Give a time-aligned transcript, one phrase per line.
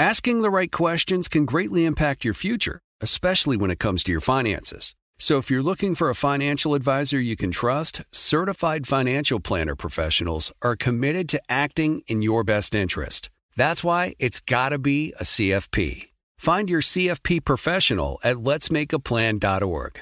[0.00, 4.20] Asking the right questions can greatly impact your future, especially when it comes to your
[4.20, 4.94] finances.
[5.18, 10.52] So if you're looking for a financial advisor you can trust, certified financial planner professionals
[10.62, 13.28] are committed to acting in your best interest.
[13.56, 16.10] That's why it's got to be a CFP.
[16.38, 20.00] Find your CFP professional at letsmakeaplan.org.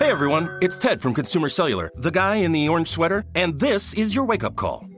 [0.00, 3.94] Hey everyone, it's Ted from Consumer Cellular, the guy in the orange sweater, and this
[3.94, 4.88] is your wake up call.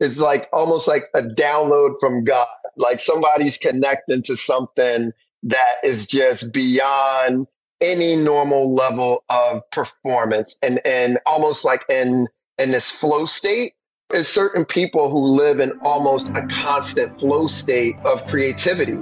[0.00, 2.46] is like almost like a download from God.
[2.76, 5.12] Like somebody's connecting to something
[5.44, 7.46] that is just beyond
[7.80, 12.28] any normal level of performance and and almost like in
[12.58, 13.72] in this flow state
[14.12, 18.98] is certain people who live in almost a constant flow state of creativity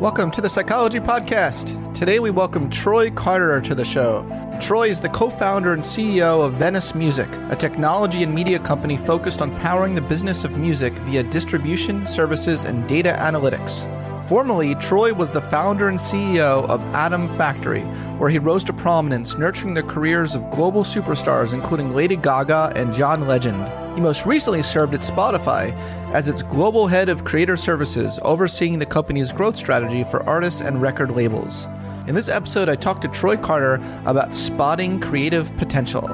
[0.00, 1.92] Welcome to the Psychology Podcast.
[1.92, 4.24] Today we welcome Troy Carter to the show.
[4.60, 8.96] Troy is the co founder and CEO of Venice Music, a technology and media company
[8.96, 13.88] focused on powering the business of music via distribution, services, and data analytics.
[14.28, 17.82] Formerly, Troy was the founder and CEO of Atom Factory,
[18.18, 22.94] where he rose to prominence, nurturing the careers of global superstars including Lady Gaga and
[22.94, 23.66] John Legend.
[23.98, 25.76] He most recently served at Spotify
[26.12, 30.80] as its global head of creator services, overseeing the company's growth strategy for artists and
[30.80, 31.66] record labels.
[32.06, 36.06] In this episode, I talked to Troy Carter about spotting creative potential.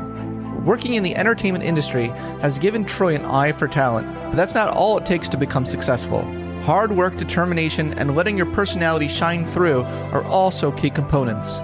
[0.65, 2.07] Working in the entertainment industry
[2.41, 5.67] has given Troy an eye for talent, but that's not all it takes to become
[5.67, 6.23] successful.
[6.63, 11.61] Hard work, determination, and letting your personality shine through are also key components.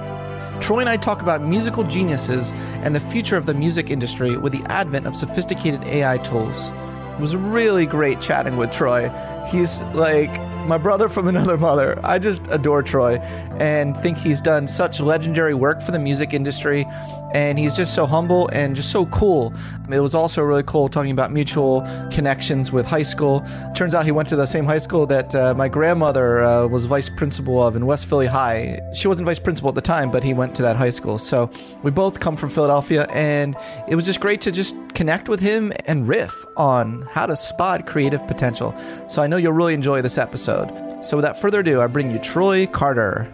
[0.60, 4.53] Troy and I talk about musical geniuses and the future of the music industry with
[4.53, 6.69] the advent of sophisticated AI tools.
[6.69, 9.09] It was really great chatting with Troy.
[9.50, 10.31] He's like
[10.66, 11.99] my brother from another mother.
[12.04, 13.16] I just adore Troy
[13.59, 16.87] and think he's done such legendary work for the music industry.
[17.33, 19.55] And he's just so humble and just so cool.
[19.91, 23.45] It was also really cool talking about mutual connections with high school.
[23.75, 26.87] Turns out he went to the same high school that uh, my grandmother uh, was
[26.87, 28.81] vice principal of in West Philly High.
[28.95, 31.19] She wasn't vice principal at the time, but he went to that high school.
[31.19, 31.51] So
[31.83, 33.57] we both come from Philadelphia, and
[33.89, 37.87] it was just great to just connect with him and riff on how to spot
[37.87, 38.75] creative potential.
[39.09, 40.71] So I know you'll really enjoy this episode.
[41.03, 43.33] So without further ado, I bring you Troy Carter.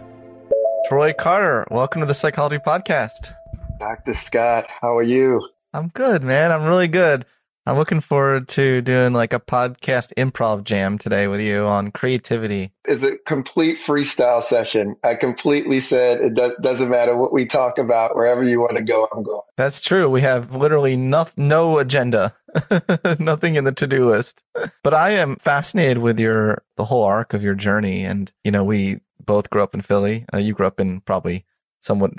[0.87, 3.33] Troy Carter, welcome to the Psychology Podcast.
[3.79, 6.51] Dr scott how are you I'm good, man.
[6.51, 7.25] I'm really good.
[7.67, 12.71] I'm looking forward to doing like a podcast improv jam today with you on creativity.
[12.85, 17.77] it's a complete freestyle session i completely said it do- doesn't matter what we talk
[17.77, 20.09] about wherever you want to go i'm going That's true.
[20.09, 22.33] We have literally no, no agenda,
[23.19, 24.41] nothing in the to-do list.
[24.83, 28.63] But I am fascinated with your the whole arc of your journey, and you know,
[28.63, 30.25] we both grew up in Philly.
[30.33, 31.45] Uh, you grew up in probably
[31.81, 32.13] somewhat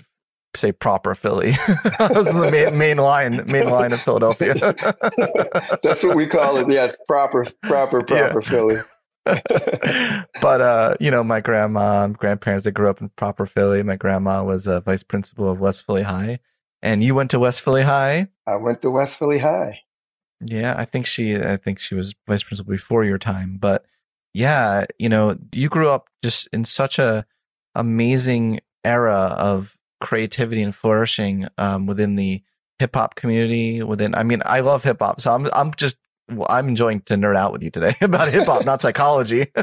[0.54, 1.50] say proper Philly.
[1.98, 4.54] that was the main, main line, main line of Philadelphia.
[5.82, 8.76] that's what we call it yes proper proper proper philly
[10.41, 13.82] but uh, you know, my grandma, and grandparents, they grew up in proper Philly.
[13.82, 16.41] My grandma was a vice principal of West Philly High,
[16.82, 18.28] and you went to West Philly High.
[18.47, 19.80] i went to west philly high
[20.41, 23.59] Yeah, I think she, I think she was vice principal before your time.
[23.60, 23.84] But
[24.34, 27.26] yeah, you know, you grew up just in such a
[27.75, 32.42] amazing era of creativity and flourishing um, within the
[32.78, 33.83] hip hop community.
[33.83, 35.97] Within, I mean, I love hip hop, so I'm, I'm just.
[36.30, 39.47] Well, I'm enjoying to nerd out with you today about hip hop, not psychology.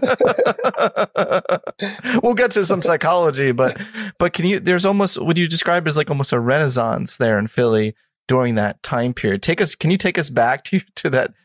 [2.24, 3.80] we'll get to some psychology, but
[4.18, 4.60] but can you?
[4.60, 7.94] There's almost would you describe as like almost a renaissance there in Philly
[8.28, 9.44] during that time period.
[9.44, 9.76] Take us.
[9.76, 11.36] Can you take us back to to that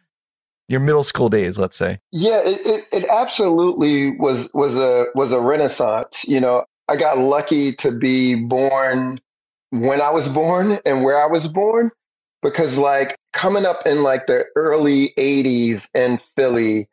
[0.69, 1.59] your middle school days?
[1.59, 2.01] Let's say.
[2.13, 6.27] Yeah, it, it, it absolutely was was a was a renaissance.
[6.27, 9.21] You know, I got lucky to be born
[9.71, 11.93] when I was born and where I was born
[12.43, 16.89] because like coming up in like the early 80s in Philly,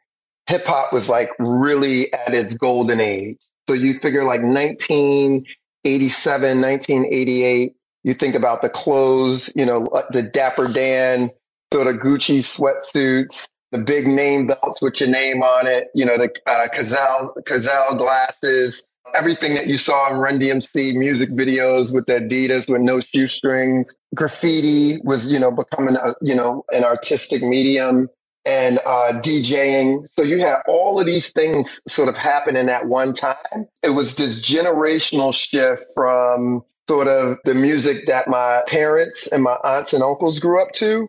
[0.46, 3.40] hip hop was like really at its golden age.
[3.68, 7.76] So you figure like 1987, 1988.
[8.04, 11.32] You think about the clothes, you know, the Dapper Dan
[11.74, 16.18] sort of Gucci sweatsuits, the big name belts with your name on it, you know,
[16.18, 18.86] the uh, Cazal glasses,
[19.16, 23.96] everything that you saw in Run DMC music videos with Adidas with no shoestrings.
[24.16, 28.10] Graffiti was, you know, becoming a, you know, an artistic medium
[28.46, 30.08] and uh, DJing.
[30.18, 33.68] So you had all of these things sort of happening at one time.
[33.84, 39.58] It was this generational shift from sort of the music that my parents and my
[39.64, 41.08] aunts and uncles grew up to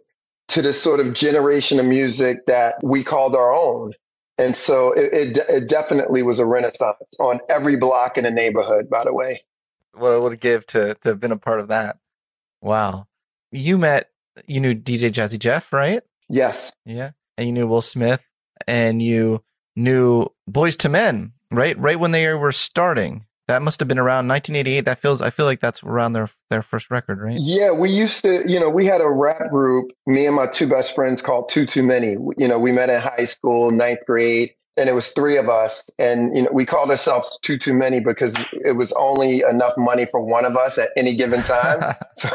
[0.49, 3.93] to this sort of generation of music that we called our own.
[4.39, 8.89] And so it, it, it definitely was a renaissance on every block in a neighborhood,
[8.89, 9.43] by the way.
[9.95, 11.99] What I would give to, to have been a part of that.
[12.61, 13.09] Wow.
[13.51, 14.11] You met,
[14.47, 16.03] you knew DJ Jazzy Jeff, right?
[16.29, 16.73] Yes.
[16.85, 17.11] Yeah.
[17.37, 18.23] And you knew Will Smith
[18.67, 19.43] and you
[19.75, 21.79] knew Boyz II Men, right?
[21.79, 23.25] Right when they were starting.
[23.49, 24.85] That must have been around 1988.
[24.85, 25.23] That feels.
[25.23, 27.37] I feel like that's around their their first record, right?
[27.39, 28.43] Yeah, we used to.
[28.47, 29.91] You know, we had a rap group.
[30.07, 32.17] Me and my two best friends called Two Too Many.
[32.37, 35.83] You know, we met in high school, ninth grade, and it was three of us.
[35.99, 40.05] And you know, we called ourselves Two Too Many because it was only enough money
[40.05, 41.81] for one of us at any given time.
[42.19, 42.29] so,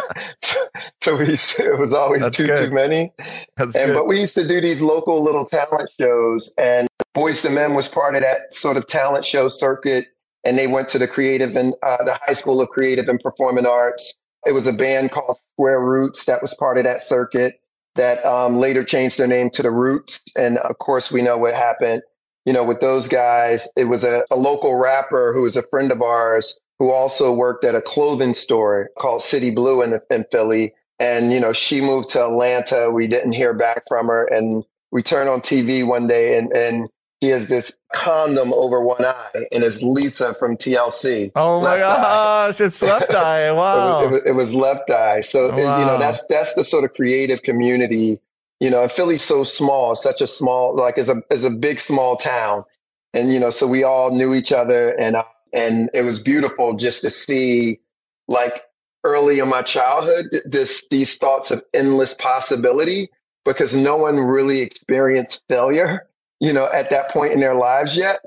[1.02, 2.70] so, we it was always that's Too good.
[2.70, 3.12] Too Many.
[3.56, 3.94] That's and good.
[3.94, 7.88] but we used to do these local little talent shows, and Boyz II Men was
[7.88, 10.08] part of that sort of talent show circuit
[10.44, 13.66] and they went to the creative and uh, the high school of creative and performing
[13.66, 14.14] arts.
[14.46, 17.60] It was a band called Square Roots that was part of that circuit
[17.96, 20.22] that um, later changed their name to the Roots.
[20.38, 22.02] And of course, we know what happened.
[22.46, 25.92] You know, with those guys, it was a, a local rapper who was a friend
[25.92, 30.74] of ours who also worked at a clothing store called City Blue in, in Philly.
[31.00, 32.90] And, you know, she moved to Atlanta.
[32.92, 34.26] We didn't hear back from her.
[34.26, 36.90] And we turned on TV one day and, and
[37.24, 41.32] he has this condom over one eye, and it's Lisa from TLC.
[41.38, 42.66] Oh my gosh, eye.
[42.66, 43.50] it's left eye!
[43.50, 45.22] Wow, it, was, it, was, it, left eye.
[45.22, 45.80] So wow.
[45.80, 48.18] you know that's that's the sort of creative community.
[48.60, 52.18] You know, Philly's so small, such a small like as a as a big small
[52.18, 52.66] town,
[53.14, 55.16] and you know, so we all knew each other, and
[55.54, 57.80] and it was beautiful just to see
[58.28, 58.66] like
[59.06, 63.10] early in my childhood this these thoughts of endless possibility
[63.46, 66.06] because no one really experienced failure
[66.44, 68.20] you know, at that point in their lives yet.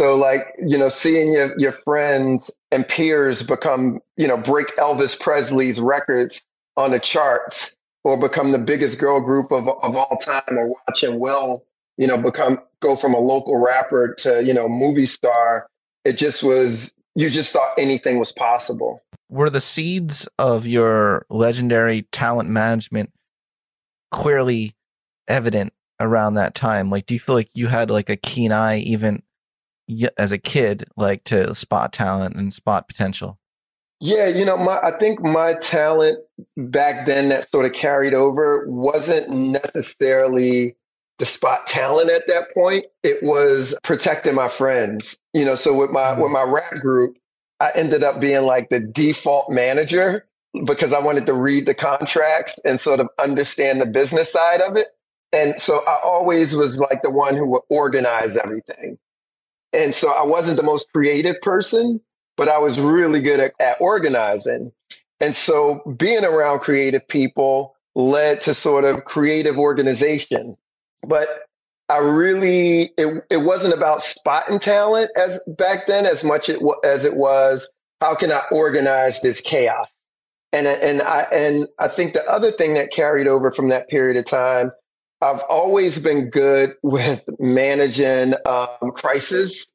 [0.00, 5.20] So like, you know, seeing your, your friends and peers become, you know, break Elvis
[5.20, 6.40] Presley's records
[6.78, 11.20] on the charts or become the biggest girl group of, of all time or watching
[11.20, 11.62] Will,
[11.98, 15.66] you know, become, go from a local rapper to, you know, movie star.
[16.06, 19.02] It just was, you just thought anything was possible.
[19.28, 23.12] Were the seeds of your legendary talent management
[24.10, 24.74] clearly
[25.26, 26.90] evident around that time?
[26.90, 29.22] Like, do you feel like you had like a keen eye even
[30.16, 33.38] as a kid, like to spot talent and spot potential?
[34.00, 36.18] Yeah, you know, my I think my talent
[36.56, 40.76] back then that sort of carried over wasn't necessarily
[41.18, 42.86] to spot talent at that point.
[43.02, 45.18] It was protecting my friends.
[45.34, 46.22] You know, so with my mm-hmm.
[46.22, 47.16] with my rap group,
[47.58, 50.26] I ended up being like the default manager
[50.64, 54.76] because I wanted to read the contracts and sort of understand the business side of
[54.76, 54.88] it.
[55.32, 58.98] And so I always was like the one who would organize everything.
[59.72, 62.00] And so I wasn't the most creative person,
[62.36, 64.72] but I was really good at, at organizing.
[65.20, 70.56] And so being around creative people led to sort of creative organization.
[71.06, 71.28] But
[71.88, 77.04] I really it, it wasn't about spotting talent as back then as much it, as
[77.04, 77.68] it was
[78.00, 79.86] how can I organize this chaos.
[80.52, 84.16] And and I and I think the other thing that carried over from that period
[84.16, 84.70] of time
[85.20, 89.66] I've always been good with managing um, crisis,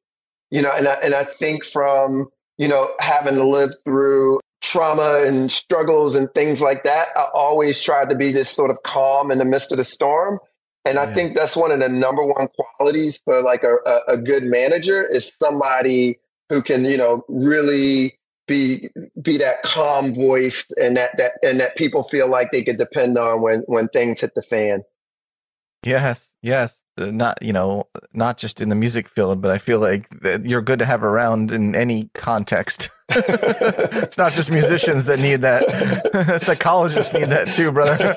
[0.50, 5.20] you know, and I, and I think from, you know, having to live through trauma
[5.22, 9.30] and struggles and things like that, I always tried to be this sort of calm
[9.30, 10.38] in the midst of the storm.
[10.86, 14.16] And I think that's one of the number one qualities for like a, a, a
[14.18, 16.18] good manager is somebody
[16.50, 18.14] who can, you know, really
[18.46, 18.90] be
[19.22, 23.16] be that calm voice and that that and that people feel like they could depend
[23.16, 24.82] on when when things hit the fan.
[25.84, 26.82] Yes, yes.
[26.96, 30.06] Uh, not you know, not just in the music field, but I feel like
[30.44, 32.90] you're good to have around in any context.
[33.10, 38.14] it's not just musicians that need that; psychologists need that too, brother.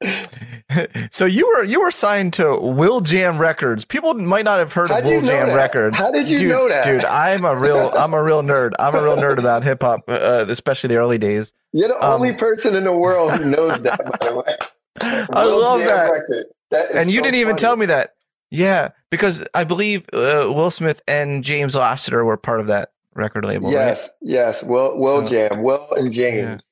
[1.10, 3.84] so you were you were signed to Will Jam Records.
[3.84, 5.56] People might not have heard How'd of Will Jam that?
[5.56, 5.96] Records.
[5.96, 7.04] How did you dude, know that, dude?
[7.04, 8.72] I'm a real I'm a real nerd.
[8.78, 11.52] I'm a real nerd about hip hop, uh, especially the early days.
[11.72, 14.56] You're the um, only person in the world who knows that, by the way.
[15.00, 16.46] I love that.
[16.70, 17.60] that and you so didn't even funny.
[17.60, 18.14] tell me that.
[18.50, 23.44] Yeah, because I believe uh, Will Smith and James Lassiter were part of that record
[23.44, 23.70] label.
[23.72, 24.14] Yes, right?
[24.22, 24.62] yes.
[24.62, 26.62] Will Will So- Jam, Will and James.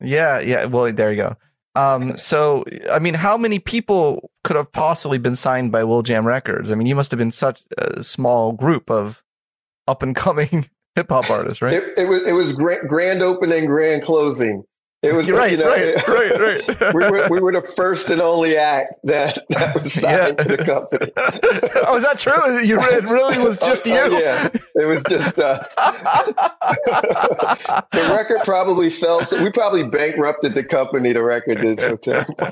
[0.00, 0.66] Yeah, yeah.
[0.66, 1.36] Well, there you go.
[1.74, 6.26] Um, so, I mean, how many people could have possibly been signed by Will Jam
[6.26, 6.70] Records?
[6.70, 9.22] I mean, you must have been such a small group of
[9.88, 11.74] up and coming hip hop artists, right?
[11.74, 14.62] It, it was it was grand, grand opening, grand closing.
[15.06, 16.94] It was right, you know, right, right, right.
[16.94, 20.44] we were we were the first and only act that that was signed Yeah.
[20.44, 21.12] to the company.
[21.86, 22.58] oh, is that true?
[22.60, 23.96] You it really was just Oh, you.
[24.16, 25.74] oh, yeah, it was just us.
[27.92, 29.24] the record probably fell.
[29.24, 31.12] So we probably bankrupted the company.
[31.12, 32.48] The record did so terrible.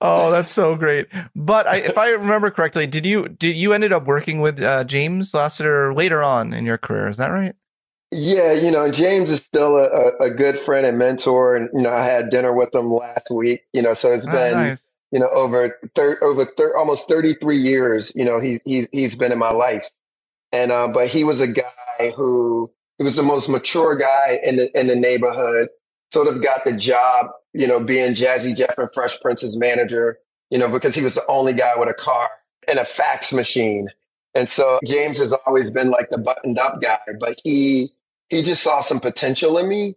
[0.00, 1.08] oh, that's so great.
[1.34, 4.84] But I, if I remember correctly, did you did you ended up working with uh,
[4.84, 7.08] James Lassiter later on in your career?
[7.08, 7.54] Is that right?
[8.12, 11.90] Yeah, you know, James is still a, a, good friend and mentor, and you know,
[11.90, 13.62] I had dinner with him last week.
[13.72, 14.86] You know, so it's Oh, been nice.
[15.12, 18.12] you know over thir- over thir- almost thirty three years.
[18.14, 19.88] You know, he's he's he's been in my life,
[20.52, 24.56] and uh, but he was a guy who he was the most mature guy in
[24.56, 25.68] the in the neighborhood.
[26.12, 30.18] Sort of got the job, you know, being Jazzy Jeff and Fresh Prince's manager.
[30.50, 32.28] You know, because he was the only guy with a car
[32.68, 33.88] and a fax machine.
[34.34, 37.90] And so James has always been like the buttoned up guy, but he
[38.32, 39.94] he just saw some potential in me.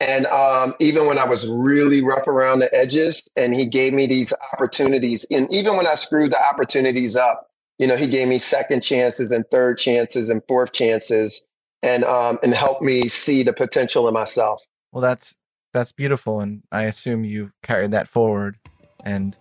[0.00, 4.06] And um, even when I was really rough around the edges, and he gave me
[4.06, 8.38] these opportunities, and even when I screwed the opportunities up, you know, he gave me
[8.38, 11.44] second chances and third chances and fourth chances,
[11.82, 14.62] and um, and helped me see the potential in myself.
[14.92, 15.36] Well, that's
[15.72, 18.56] that's beautiful, and I assume you carried that forward,
[19.04, 19.36] and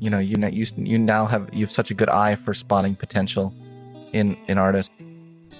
[0.00, 2.96] you know you you, you now have you have such a good eye for spotting
[2.96, 3.54] potential
[4.12, 4.92] in in artists.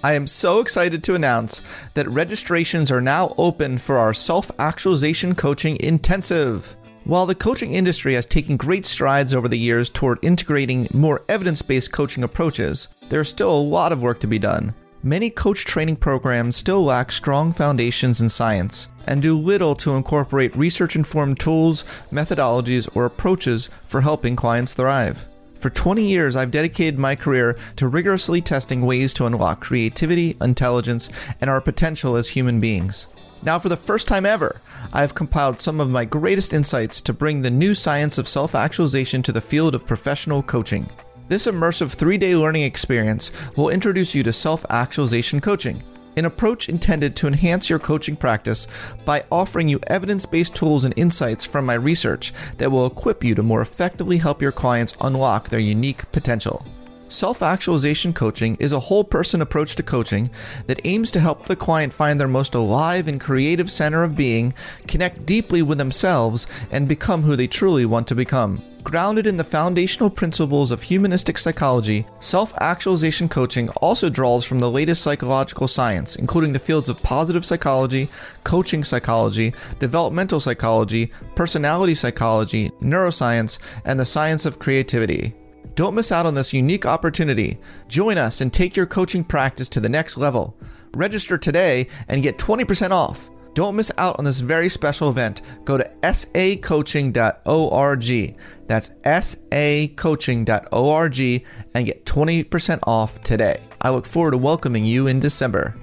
[0.03, 5.35] I am so excited to announce that registrations are now open for our self actualization
[5.35, 6.75] coaching intensive.
[7.05, 11.61] While the coaching industry has taken great strides over the years toward integrating more evidence
[11.61, 14.75] based coaching approaches, there is still a lot of work to be done.
[15.03, 20.57] Many coach training programs still lack strong foundations in science and do little to incorporate
[20.57, 25.27] research informed tools, methodologies, or approaches for helping clients thrive.
[25.61, 31.11] For 20 years, I've dedicated my career to rigorously testing ways to unlock creativity, intelligence,
[31.39, 33.09] and our potential as human beings.
[33.43, 34.63] Now, for the first time ever,
[34.93, 38.55] I have compiled some of my greatest insights to bring the new science of self
[38.55, 40.87] actualization to the field of professional coaching.
[41.29, 45.83] This immersive three day learning experience will introduce you to self actualization coaching,
[46.17, 48.67] an approach intended to enhance your coaching practice
[49.05, 53.35] by offering you evidence based tools and insights from my research that will equip you
[53.35, 56.65] to more effectively help your clients unlock their unique potential.
[57.11, 60.31] Self actualization coaching is a whole person approach to coaching
[60.69, 64.55] that aims to help the client find their most alive and creative center of being,
[64.87, 68.63] connect deeply with themselves, and become who they truly want to become.
[68.83, 74.71] Grounded in the foundational principles of humanistic psychology, self actualization coaching also draws from the
[74.71, 78.09] latest psychological science, including the fields of positive psychology,
[78.43, 85.35] coaching psychology, developmental psychology, personality psychology, neuroscience, and the science of creativity.
[85.75, 87.59] Don't miss out on this unique opportunity.
[87.87, 90.57] Join us and take your coaching practice to the next level.
[90.97, 93.31] Register today and get 20% off.
[93.55, 95.43] Don't miss out on this very special event.
[95.65, 98.37] Go to sacoaching.org.
[98.67, 103.61] That's sacoaching.org and get 20% off today.
[103.83, 105.75] I look forward to welcoming you in December.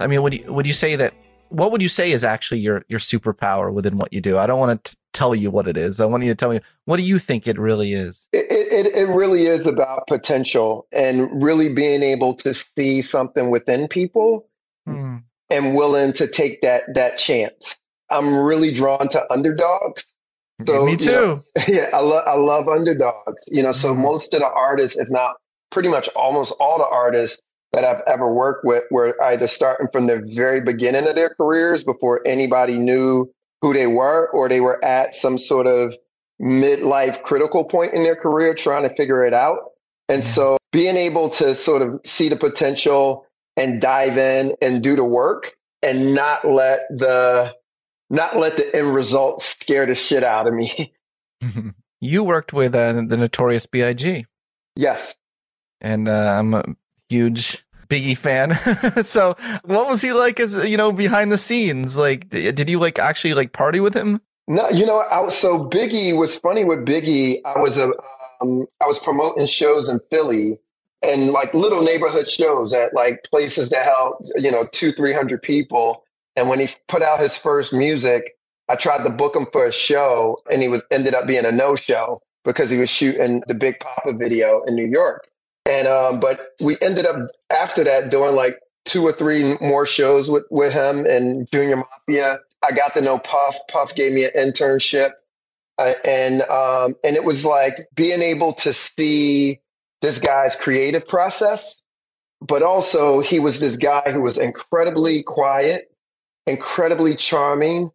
[0.00, 1.14] I mean, would you would you say that
[1.48, 4.38] what would you say is actually your your superpower within what you do?
[4.38, 6.00] I don't want to tell you what it is.
[6.00, 8.28] I want you to tell me what do you think it really is?
[8.32, 13.88] It, it, it really is about potential and really being able to see something within
[13.88, 14.48] people
[14.86, 15.16] hmm.
[15.50, 17.78] And willing to take that that chance.
[18.10, 20.04] I'm really drawn to underdogs.
[20.66, 21.10] So, me you too.
[21.10, 23.44] know, yeah, I love I love underdogs.
[23.48, 23.98] You know, so Mhm.
[24.02, 25.36] most of the artists, if not
[25.70, 27.40] pretty much almost all the artists
[27.72, 31.84] that I've ever worked with, were either starting from the very beginning of their careers
[31.84, 33.30] before anybody knew
[33.62, 35.94] who they were, or they were at some sort of
[36.40, 39.60] midlife critical point in their career trying to figure it out.
[40.08, 40.30] And Yeah.
[40.30, 43.26] so being able to sort of see the potential
[43.58, 47.54] and dive in and do the work and not let the
[48.10, 50.94] not let the end result scare the shit out of me.
[52.00, 54.26] you worked with uh, the notorious Big,
[54.76, 55.14] yes.
[55.80, 56.64] and uh, I'm a
[57.08, 58.54] huge Biggie fan.
[59.04, 59.34] so,
[59.64, 61.96] what was he like as you know behind the scenes?
[61.96, 64.20] Like, did you like actually like party with him?
[64.46, 67.38] No, you know, I, so Biggie was funny with Biggie.
[67.44, 67.92] I was a,
[68.40, 70.58] um, I was promoting shows in Philly
[71.02, 75.42] and like little neighborhood shows at like places that held, you know, two, three hundred
[75.42, 76.04] people.
[76.36, 78.36] And when he put out his first music,
[78.68, 81.52] I tried to book him for a show, and he was ended up being a
[81.52, 85.28] no show because he was shooting the Big Poppa video in New York.
[85.66, 90.30] And um, but we ended up after that doing like two or three more shows
[90.30, 92.38] with, with him and Junior Mafia.
[92.64, 93.56] I got to know Puff.
[93.68, 95.10] Puff gave me an internship.
[95.78, 99.60] Uh, and um, and it was like being able to see
[100.02, 101.76] this guy's creative process,
[102.40, 105.90] but also he was this guy who was incredibly quiet,
[106.46, 107.90] incredibly charming,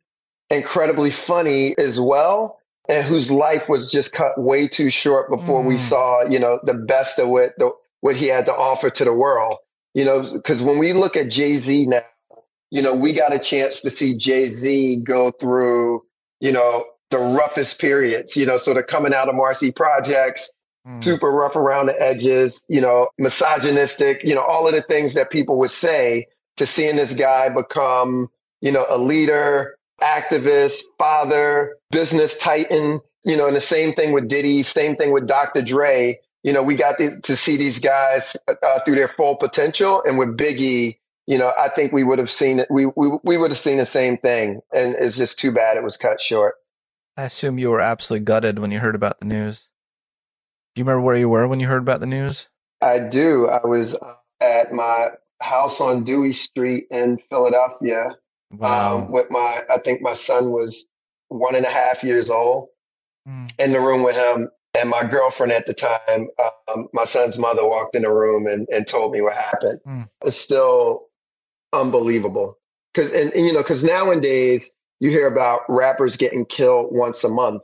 [0.50, 5.68] incredibly funny as well, and whose life was just cut way too short before mm.
[5.68, 9.06] we saw you know the best of what the, what he had to offer to
[9.06, 9.58] the world.
[9.94, 12.02] You know, because when we look at Jay Z now,
[12.72, 16.02] you know, we got a chance to see Jay Z go through,
[16.40, 20.52] you know, the roughest periods, you know, sort of coming out of Marcy Projects,
[20.88, 21.04] mm.
[21.04, 25.30] super rough around the edges, you know, misogynistic, you know, all of the things that
[25.30, 28.30] people would say to seeing this guy become,
[28.62, 34.28] you know, a leader, activist, father, business titan, you know, and the same thing with
[34.28, 35.62] Diddy, same thing with Dr.
[35.62, 36.20] Dre.
[36.44, 40.04] You know, we got to, to see these guys uh, through their full potential.
[40.06, 42.68] And with Biggie, you know, I think we would have seen it.
[42.70, 44.60] We, we, we would have seen the same thing.
[44.74, 46.56] And it's just too bad it was cut short.
[47.16, 49.70] I assume you were absolutely gutted when you heard about the news.
[50.76, 52.48] Do you remember where you were when you heard about the news?
[52.82, 53.48] I do.
[53.48, 55.10] I was uh, at my
[55.42, 58.16] house on Dewey Street in Philadelphia
[58.52, 58.98] wow.
[58.98, 60.90] um, with my, I think my son was
[61.30, 62.70] one and a half years old
[63.28, 63.52] mm.
[63.60, 64.50] in the room with him.
[64.76, 66.28] And my girlfriend at the time,
[66.74, 69.80] um, my son's mother walked in the room and, and told me what happened.
[69.86, 70.10] Mm.
[70.26, 71.06] It's still
[71.74, 72.58] unbelievable.
[72.96, 77.30] Cause, and, and you know, cause nowadays you hear about rappers getting killed once a
[77.30, 77.64] month,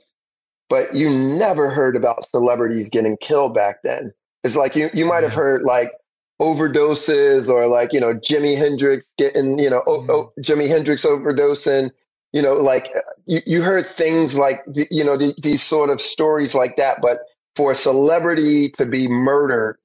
[0.69, 4.11] but you never heard about celebrities getting killed back then.
[4.43, 5.91] It's like you, you might have heard like
[6.39, 11.91] overdoses or like, you know, Jimi Hendrix getting, you know, oh, oh, Jimi Hendrix overdosing,
[12.31, 12.93] you know, like
[13.25, 17.01] you, you heard things like, you know, the, these sort of stories like that.
[17.01, 17.19] But
[17.55, 19.77] for a celebrity to be murdered,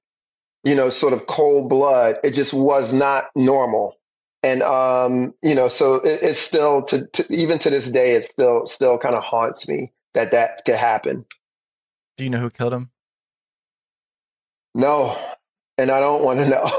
[0.62, 3.99] you know, sort of cold blood, it just was not normal
[4.45, 8.26] and um, you know, so it, it's still to, to, even to this day, it
[8.26, 11.25] still still kind of haunts me that that could happen.
[12.17, 12.91] Do you know who killed him?
[14.75, 15.17] No,
[15.79, 16.71] and I don't want to know.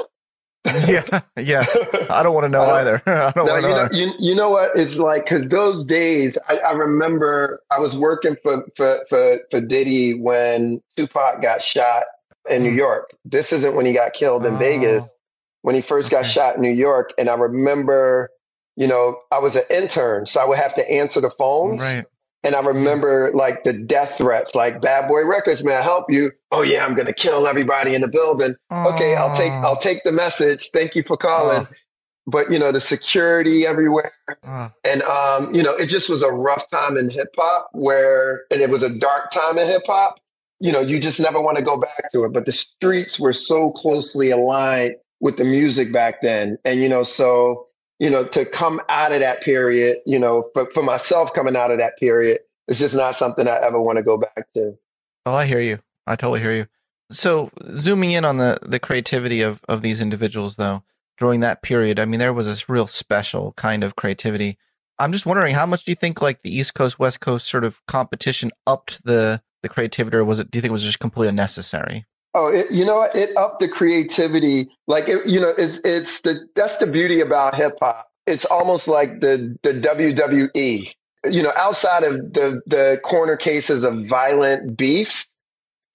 [0.87, 1.65] yeah, yeah.
[2.09, 3.01] I don't want to know I either.
[3.05, 4.13] I don't no, want to you know.
[4.13, 4.71] you, you know what?
[4.75, 9.61] It's like because those days, I, I, remember I was working for, for for for
[9.61, 12.05] Diddy when Tupac got shot
[12.49, 12.77] in New hmm.
[12.77, 13.11] York.
[13.25, 14.57] This isn't when he got killed in oh.
[14.57, 15.03] Vegas
[15.65, 17.11] when he first got shot in New York.
[17.17, 18.29] And I remember,
[18.75, 21.81] you know, I was an intern, so I would have to answer the phones.
[21.81, 22.05] Right.
[22.45, 26.31] And I remember like the death threats, like Bad Boy Records, may I help you?
[26.51, 28.55] Oh yeah, I'm gonna kill everybody in the building.
[28.71, 30.69] Okay, I'll take I'll take the message.
[30.69, 31.67] Thank you for calling.
[32.27, 34.11] But you know, the security everywhere.
[34.83, 38.61] And um, you know, it just was a rough time in hip hop where and
[38.61, 40.19] it was a dark time in hip hop.
[40.59, 42.31] You know, you just never want to go back to it.
[42.31, 46.57] But the streets were so closely aligned with the music back then.
[46.63, 47.67] And, you know, so,
[47.99, 51.71] you know, to come out of that period, you know, for, for myself coming out
[51.71, 54.77] of that period, it's just not something I ever want to go back to.
[55.25, 55.79] Oh, I hear you.
[56.07, 56.67] I totally hear you.
[57.11, 60.83] So zooming in on the, the creativity of, of these individuals though,
[61.17, 64.57] during that period, I mean, there was this real special kind of creativity.
[64.99, 67.63] I'm just wondering how much do you think like the East Coast, West Coast sort
[67.63, 70.99] of competition upped the, the creativity or was it, do you think it was just
[70.99, 72.05] completely unnecessary?
[72.37, 74.67] Oh, it, you know, it upped the creativity.
[74.87, 78.11] Like, it, you know, it's it's the that's the beauty about hip hop.
[78.27, 80.93] It's almost like the the WWE.
[81.31, 85.27] You know, outside of the the corner cases of violent beefs,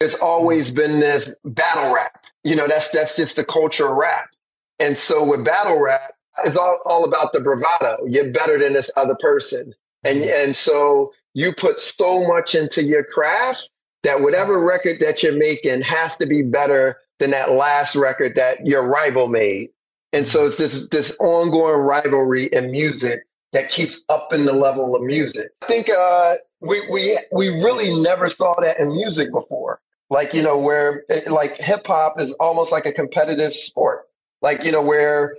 [0.01, 0.77] it's always mm-hmm.
[0.77, 2.25] been this battle rap.
[2.43, 4.31] You know, that's that's just the culture of rap.
[4.79, 7.99] And so with battle rap, it's all, all about the bravado.
[8.09, 9.75] You're better than this other person.
[10.05, 10.45] And mm-hmm.
[10.47, 13.71] and so you put so much into your craft
[14.03, 18.67] that whatever record that you're making has to be better than that last record that
[18.67, 19.69] your rival made.
[20.13, 23.21] And so it's this this ongoing rivalry in music
[23.53, 25.51] that keeps up in the level of music.
[25.63, 29.81] I think uh, we we we really never saw that in music before.
[30.09, 34.07] Like you know where it, like hip hop is almost like a competitive sport.
[34.43, 35.37] Like you know where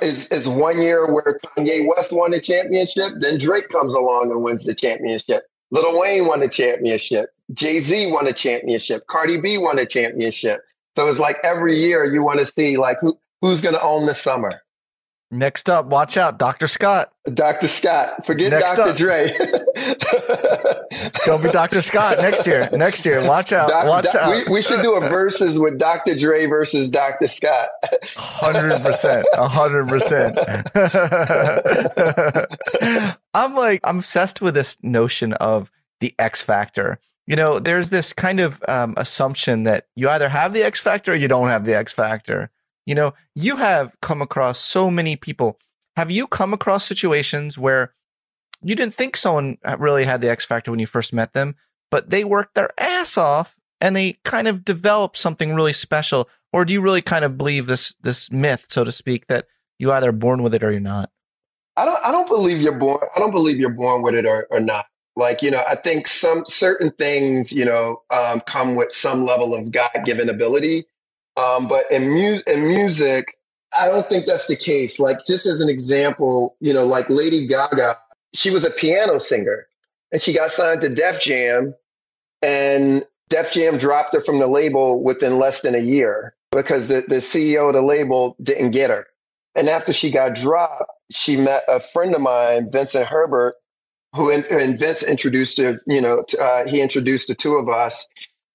[0.00, 4.42] is is one year where Kanye West won the championship, then Drake comes along and
[4.42, 5.44] wins the championship.
[5.70, 7.30] Lil Wayne won the championship.
[7.52, 9.06] Jay Z won a championship.
[9.06, 10.60] Cardi B won a championship.
[10.96, 14.06] So it's like every year you want to see like who who's going to own
[14.06, 14.62] the summer.
[15.34, 16.68] Next up, watch out, Dr.
[16.68, 17.10] Scott.
[17.32, 17.66] Dr.
[17.66, 18.26] Scott.
[18.26, 18.90] Forget next Dr.
[18.90, 18.96] Up.
[18.96, 19.30] Dre.
[20.94, 21.80] it's gonna be Dr.
[21.80, 22.68] Scott next year.
[22.70, 23.70] Next year, watch out.
[23.70, 24.46] Doc, watch doc, out.
[24.46, 26.14] We, we, should do a versus with Dr.
[26.14, 27.28] Dre versus Dr.
[27.28, 27.70] Scott.
[28.14, 29.26] Hundred percent.
[29.32, 30.38] hundred percent.
[33.32, 36.98] I'm like, I'm obsessed with this notion of the X factor
[37.32, 41.12] you know, there's this kind of um, assumption that you either have the X factor
[41.12, 42.50] or you don't have the X factor.
[42.84, 45.58] You know, you have come across so many people.
[45.96, 47.94] Have you come across situations where
[48.62, 51.56] you didn't think someone really had the X factor when you first met them,
[51.90, 56.28] but they worked their ass off and they kind of developed something really special?
[56.52, 59.46] Or do you really kind of believe this this myth, so to speak, that
[59.78, 61.08] you either born with it or you're not?
[61.78, 64.46] I don't I don't believe you're born I don't believe you're born with it or,
[64.50, 64.84] or not.
[65.14, 69.54] Like, you know, I think some certain things, you know, um, come with some level
[69.54, 70.84] of God given ability.
[71.36, 73.36] Um, but in, mu- in music,
[73.78, 74.98] I don't think that's the case.
[74.98, 77.96] Like, just as an example, you know, like Lady Gaga,
[78.34, 79.66] she was a piano singer
[80.12, 81.74] and she got signed to Def Jam,
[82.42, 87.02] and Def Jam dropped her from the label within less than a year because the,
[87.08, 89.06] the CEO of the label didn't get her.
[89.54, 93.54] And after she got dropped, she met a friend of mine, Vincent Herbert,
[94.14, 98.06] who and Vince introduced her, you know, uh, he introduced the two of us,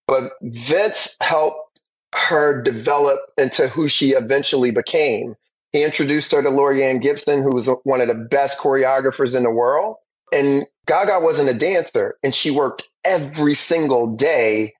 [0.07, 1.81] but Vince helped
[2.15, 5.35] her develop into who she eventually became.
[5.71, 9.51] He introduced her to Laurieann Gibson, who was one of the best choreographers in the
[9.51, 9.97] world.
[10.31, 14.73] And Gaga wasn't a dancer, and she worked every single day,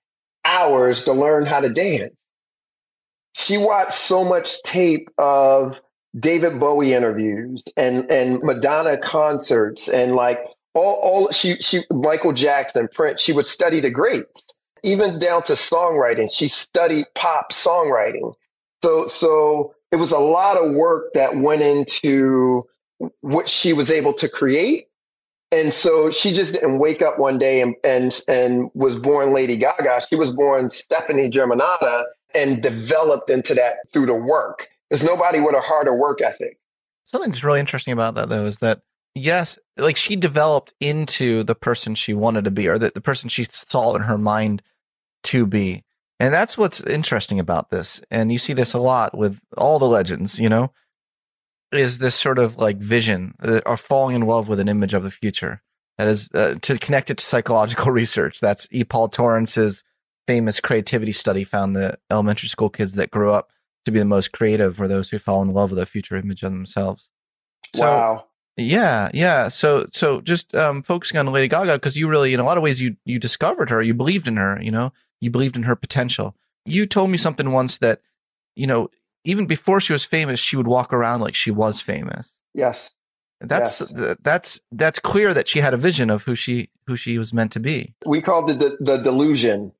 [0.44, 2.14] hours to learn how to dance.
[3.34, 5.80] She watched so much tape of
[6.18, 12.88] David Bowie interviews and and Madonna concerts and like all, all she she Michael Jackson,
[12.92, 14.42] Prince, she would study the greats,
[14.82, 16.30] even down to songwriting.
[16.32, 18.34] She studied pop songwriting.
[18.82, 22.64] So so it was a lot of work that went into
[23.20, 24.84] what she was able to create.
[25.50, 29.56] And so she just didn't wake up one day and and and was born Lady
[29.56, 30.02] Gaga.
[30.08, 32.04] She was born Stefani Germanotta
[32.34, 34.68] and developed into that through the work.
[34.90, 36.58] There's nobody with a harder work ethic.
[37.06, 38.82] Something that's really interesting about that though is that
[39.18, 43.28] yes, like she developed into the person she wanted to be or the, the person
[43.28, 44.62] she saw in her mind
[45.24, 45.84] to be.
[46.20, 48.00] And that's what's interesting about this.
[48.10, 50.72] And you see this a lot with all the legends, you know,
[51.70, 55.04] is this sort of like vision uh, or falling in love with an image of
[55.04, 55.62] the future.
[55.96, 58.40] That is uh, to connect it to psychological research.
[58.40, 58.84] That's E.
[58.84, 59.84] Paul Torrance's
[60.26, 63.50] famous creativity study found that elementary school kids that grew up
[63.84, 66.42] to be the most creative were those who fall in love with a future image
[66.42, 67.10] of themselves.
[67.74, 68.27] So, wow.
[68.58, 69.48] Yeah, yeah.
[69.48, 72.62] So, so just um, focusing on Lady Gaga because you really, in a lot of
[72.62, 73.80] ways, you you discovered her.
[73.80, 74.60] You believed in her.
[74.60, 76.34] You know, you believed in her potential.
[76.66, 78.00] You told me something once that,
[78.56, 78.90] you know,
[79.24, 82.38] even before she was famous, she would walk around like she was famous.
[82.52, 82.92] Yes.
[83.40, 84.16] That's yes.
[84.20, 87.52] that's that's clear that she had a vision of who she who she was meant
[87.52, 87.94] to be.
[88.04, 89.70] We called it the, the delusion,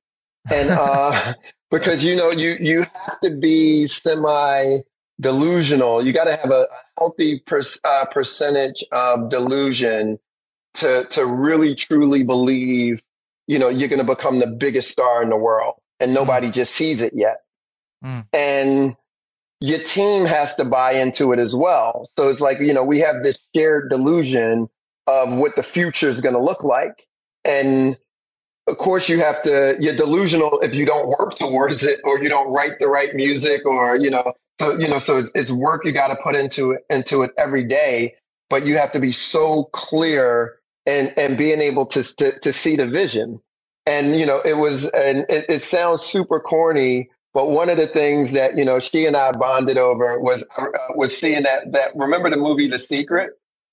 [0.49, 1.33] and uh,
[1.71, 4.77] because you know you you have to be semi
[5.19, 6.03] delusional.
[6.05, 6.65] You got to have a
[6.97, 10.19] healthy per, uh, percentage of delusion
[10.75, 13.01] to to really truly believe,
[13.47, 16.53] you know, you're going to become the biggest star in the world, and nobody mm.
[16.53, 17.41] just sees it yet.
[18.03, 18.25] Mm.
[18.33, 18.95] And
[19.61, 22.07] your team has to buy into it as well.
[22.17, 24.69] So it's like you know we have this shared delusion
[25.07, 27.07] of what the future is going to look like,
[27.43, 27.97] and
[28.67, 32.29] of course you have to you're delusional if you don't work towards it or you
[32.29, 35.85] don't write the right music or you know so you know, so it's, it's work
[35.85, 38.15] you got to put into it into it every day.
[38.49, 42.75] But you have to be so clear and and being able to to, to see
[42.75, 43.41] the vision.
[43.85, 47.87] And you know, it was and it, it sounds super corny, but one of the
[47.87, 51.91] things that you know she and I bonded over was uh, was seeing that that
[51.95, 53.31] remember the movie The Secret.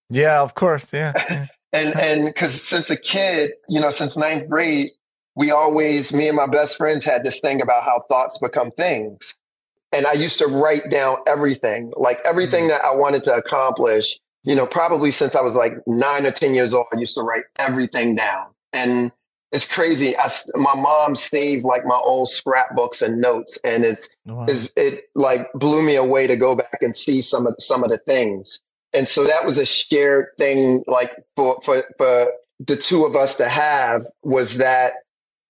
[0.08, 0.92] Yeah, of course.
[0.92, 1.14] Yeah.
[1.30, 1.46] yeah.
[1.72, 4.90] and and because since a kid, you know, since ninth grade,
[5.34, 9.34] we always me and my best friends had this thing about how thoughts become things
[9.96, 12.70] and I used to write down everything, like everything mm-hmm.
[12.70, 14.18] that I wanted to accomplish.
[14.44, 17.22] You know, probably since I was like nine or ten years old, I used to
[17.22, 19.10] write everything down, and
[19.50, 20.16] it's crazy.
[20.16, 24.44] I, my mom saved like my old scrapbooks and notes, and it's, wow.
[24.46, 27.90] it's it like blew me away to go back and see some of some of
[27.90, 28.60] the things.
[28.92, 32.26] And so that was a shared thing, like for for for
[32.60, 34.92] the two of us to have was that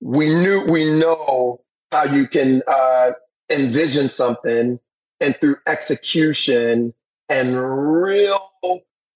[0.01, 1.61] we knew we know
[1.93, 3.11] how you can uh,
[3.51, 4.79] envision something
[5.21, 6.93] and through execution
[7.29, 8.51] and real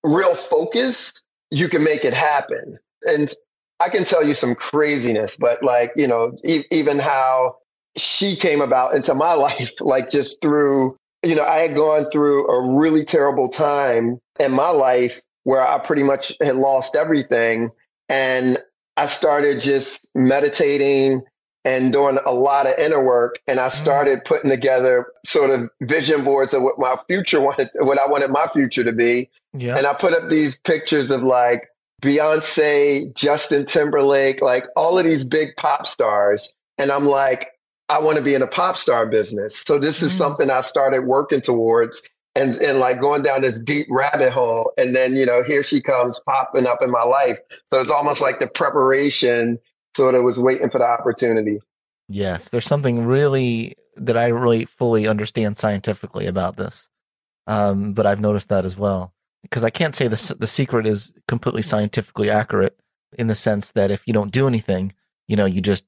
[0.05, 1.13] real focus
[1.51, 2.79] you can make it happen.
[3.05, 3.33] And
[3.81, 7.57] i can tell you some craziness but like you know e- even how
[7.97, 12.47] she came about into my life like just through you know i had gone through
[12.49, 17.71] a really terrible time in my life where i pretty much had lost everything.
[18.09, 18.59] And
[18.97, 21.23] i started just meditating
[21.65, 23.41] and doing a lot of inner work.
[23.47, 23.77] And I mm-hmm.
[23.77, 28.31] started putting together sort of vision boards of what my future wanted, what I wanted
[28.31, 29.29] my future to be.
[29.53, 29.77] Yeah.
[29.77, 31.69] And I put up these pictures of like
[32.03, 36.55] Beyonce, Justin Timberlake, like all of these big pop stars.
[36.79, 37.53] And I'm like,
[37.91, 39.63] I want to be in a pop star business.
[39.67, 40.19] So this is Mm.
[40.19, 42.01] something I started working towards
[42.37, 44.73] and and like going down this deep rabbit hole.
[44.79, 47.39] And then, you know, here she comes popping up in my life.
[47.67, 49.59] So it's almost like the preparation
[49.97, 51.59] sort of was waiting for the opportunity.
[52.09, 56.89] Yes, there's something really that I really fully understand scientifically about this,
[57.47, 61.13] um, but I've noticed that as well because I can't say the the secret is
[61.29, 62.79] completely scientifically accurate
[63.19, 64.93] in the sense that if you don't do anything,
[65.29, 65.85] you know, you just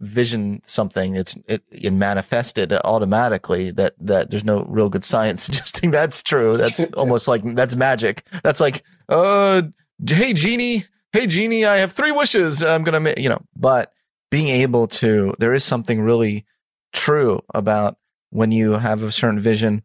[0.00, 3.70] vision something, it's it, it manifested automatically.
[3.70, 6.56] That that there's no real good science suggesting that's true.
[6.56, 8.26] That's almost like that's magic.
[8.42, 9.62] That's like, uh,
[10.06, 10.84] hey genie,
[11.16, 12.62] hey genie, I have three wishes.
[12.62, 13.90] I'm gonna, ma-, you know, but
[14.30, 16.44] being able to there is something really
[16.92, 17.96] true about
[18.30, 19.82] when you have a certain vision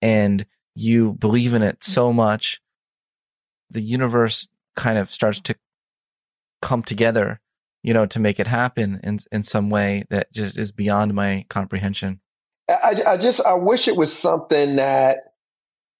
[0.00, 2.60] and you believe in it so much
[3.68, 5.54] the universe kind of starts to
[6.62, 7.40] come together
[7.82, 11.44] you know to make it happen in in some way that just is beyond my
[11.48, 12.20] comprehension
[12.68, 15.34] I, I just I wish it was something that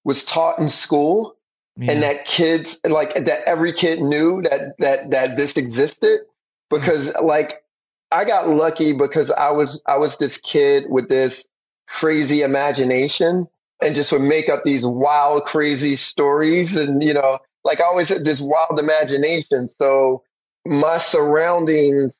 [0.05, 1.35] was taught in school
[1.77, 1.91] yeah.
[1.91, 6.21] and that kids like that every kid knew that that that this existed
[6.69, 7.25] because mm-hmm.
[7.25, 7.63] like
[8.11, 11.47] I got lucky because I was I was this kid with this
[11.87, 13.47] crazy imagination
[13.81, 18.09] and just would make up these wild crazy stories and you know like I always
[18.09, 19.67] had this wild imagination.
[19.67, 20.23] So
[20.65, 22.15] my surroundings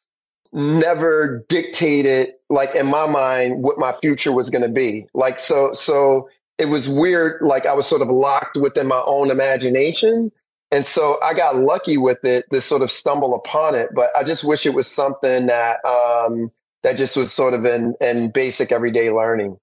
[0.53, 5.07] never dictated like in my mind what my future was going to be.
[5.13, 9.31] Like so so it was weird like I was sort of locked within my own
[9.31, 10.31] imagination
[10.71, 13.89] and so I got lucky with it to sort of stumble upon it.
[13.93, 16.49] But I just wish it was something that um,
[16.83, 19.57] that just was sort of in, in basic everyday learning.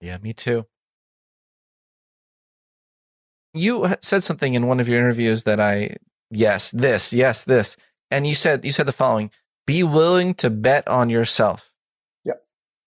[0.00, 0.64] yeah me too
[3.54, 5.90] you said something in one of your interviews that i
[6.30, 7.76] yes this yes this
[8.10, 9.30] and you said you said the following
[9.66, 11.70] be willing to bet on yourself
[12.24, 12.44] Yep.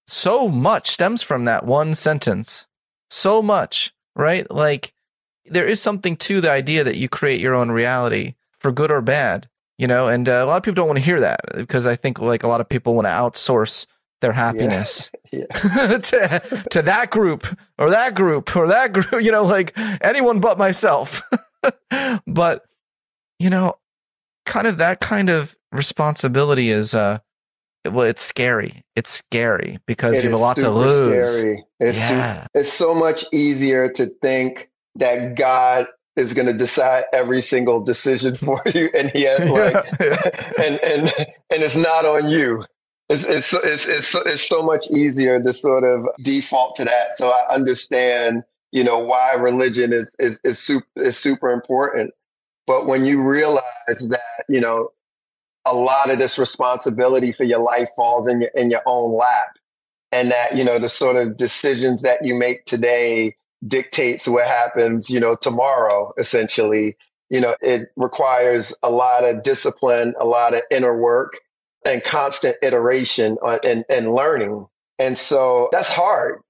[0.08, 2.68] so much stems from that one sentence
[3.10, 4.50] so much right?
[4.52, 4.94] Like
[5.46, 9.02] there is something to the idea that you create your own reality for good or
[9.02, 9.48] bad
[9.80, 10.10] you know?
[10.10, 12.44] And uh, a lot of people don't want to hear that because i think like
[12.44, 13.88] a lot of people want to outsource
[14.22, 15.46] their happiness Yeah.
[15.98, 17.46] to, to that group
[17.78, 21.22] or that group or that group you know like anyone but myself.
[22.26, 22.66] But
[23.38, 23.76] you know
[24.46, 27.20] kind of that kind of responsibility is uh
[27.86, 31.64] well it's scary it's scary because It you have a lot to lose Scary.
[31.80, 37.06] It's, su- yeah it's so much easier to think that God is going to decide
[37.14, 39.76] every single decision for you, and He has like,
[40.60, 41.10] and and
[41.50, 42.66] and it's not on you.
[43.10, 46.86] It's it's so- it's it's so, it's so much easier to sort of default to
[46.86, 47.14] that.
[47.14, 52.14] So I understand, you know, why religion is is is super is super important.
[52.68, 54.92] But when you realize that, you know,
[55.70, 59.58] a lot of this responsibility for your life falls in your in your own lap,
[60.12, 63.36] and that you know the sort of decisions that you make today
[63.68, 66.12] dictates what happens, you know, tomorrow.
[66.18, 66.96] Essentially,
[67.30, 71.40] you know, it requires a lot of discipline, a lot of inner work,
[71.86, 74.66] and constant iteration on, and and learning.
[74.98, 76.42] And so that's hard,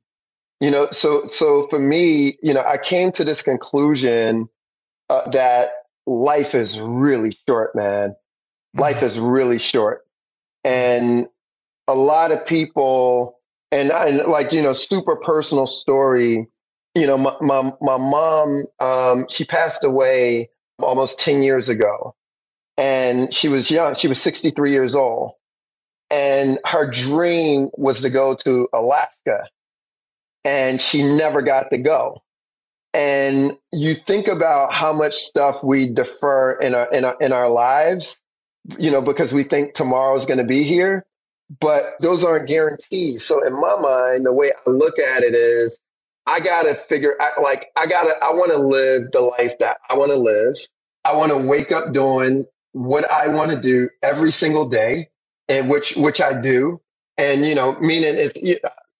[0.61, 0.87] you know.
[0.91, 4.47] So so for me, you know, I came to this conclusion
[5.09, 5.69] uh, that
[6.05, 8.15] life is really short, man.
[8.75, 10.05] Life is really short,
[10.63, 11.27] and
[11.87, 13.39] a lot of people,
[13.71, 16.47] and and like you know, super personal story.
[16.95, 22.15] You know, my my, my mom, um, she passed away almost ten years ago,
[22.77, 23.95] and she was young.
[23.95, 25.33] She was sixty three years old,
[26.11, 29.47] and her dream was to go to Alaska,
[30.45, 32.21] and she never got to go
[32.93, 37.49] and you think about how much stuff we defer in our in our in our
[37.49, 38.19] lives
[38.77, 41.05] you know because we think tomorrow's going to be here
[41.59, 45.79] but those aren't guarantees so in my mind the way i look at it is
[46.27, 49.95] i gotta figure out like i gotta i want to live the life that i
[49.97, 50.55] want to live
[51.05, 55.09] i want to wake up doing what i want to do every single day
[55.47, 56.79] and which which i do
[57.17, 58.39] and you know meaning it's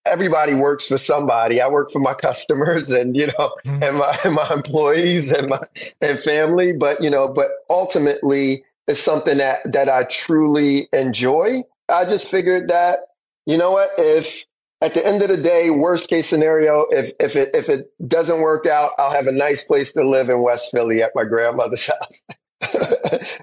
[0.06, 1.62] everybody works for somebody.
[1.62, 3.84] I work for my customers and you know Mhm.
[3.88, 5.60] and my and my employees and my
[6.02, 6.74] and family.
[6.74, 11.62] But you know, but ultimately it's something that that I truly enjoy.
[11.90, 13.00] I just figured that
[13.46, 14.46] you know what if
[14.82, 18.42] at the end of the day, worst case scenario, if if it if it doesn't
[18.42, 21.88] work out, I'll have a nice place to live in West Philly at my grandmother's
[22.00, 22.26] house.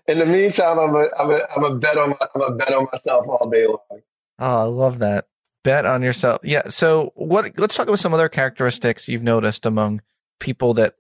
[0.09, 2.73] in the meantime, I'm a I'm a I'm a bet on my, I'm a bet
[2.73, 3.79] on myself all day long.
[3.91, 4.01] oh
[4.39, 5.27] i love that
[5.65, 10.01] bet on yourself yeah so what let's talk about some other characteristics you've noticed among
[10.39, 10.95] people that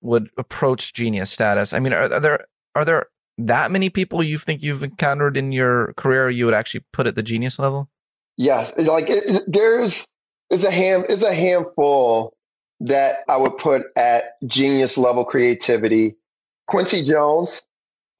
[0.00, 3.06] would approach genius status i mean are, are there are there
[3.46, 7.14] that many people you think you've encountered in your career you would actually put at
[7.14, 7.88] the genius level
[8.40, 10.08] Yes, like it, there's
[10.48, 12.32] is a ham is a handful
[12.80, 16.16] that I would put at genius level creativity.
[16.66, 17.60] Quincy Jones,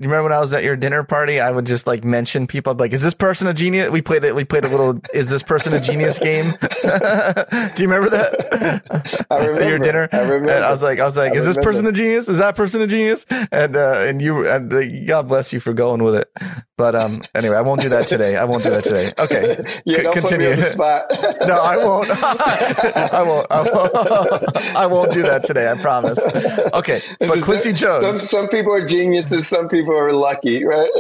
[0.01, 1.41] you remember when I was at your dinner party?
[1.41, 2.71] I would just like mention people.
[2.71, 4.35] I'd be like, "Is this person a genius?" We played it.
[4.35, 4.99] We played a little.
[5.13, 6.53] Is this person a genius game?
[6.63, 9.27] Do you remember that?
[9.31, 10.09] I remember your dinner.
[10.11, 10.53] I remember.
[10.53, 12.31] And I was like, I was like, I "Is this person a genius?
[12.31, 15.75] Is that person a genius?" And uh, and you, and uh, God bless you for
[15.75, 16.33] going with it.
[16.81, 18.37] But um, anyway, I won't do that today.
[18.39, 19.13] I won't do that today.
[19.19, 20.49] Okay, yeah, c- don't continue.
[20.49, 21.05] put me on the spot.
[21.47, 22.09] no, I won't.
[22.11, 23.47] I won't.
[23.51, 24.57] I won't.
[24.77, 25.71] I won't do that today.
[25.71, 26.19] I promise.
[26.73, 28.03] Okay, but Quincy Jones.
[28.05, 29.47] Some, some people are geniuses.
[29.47, 30.91] Some people are lucky, right?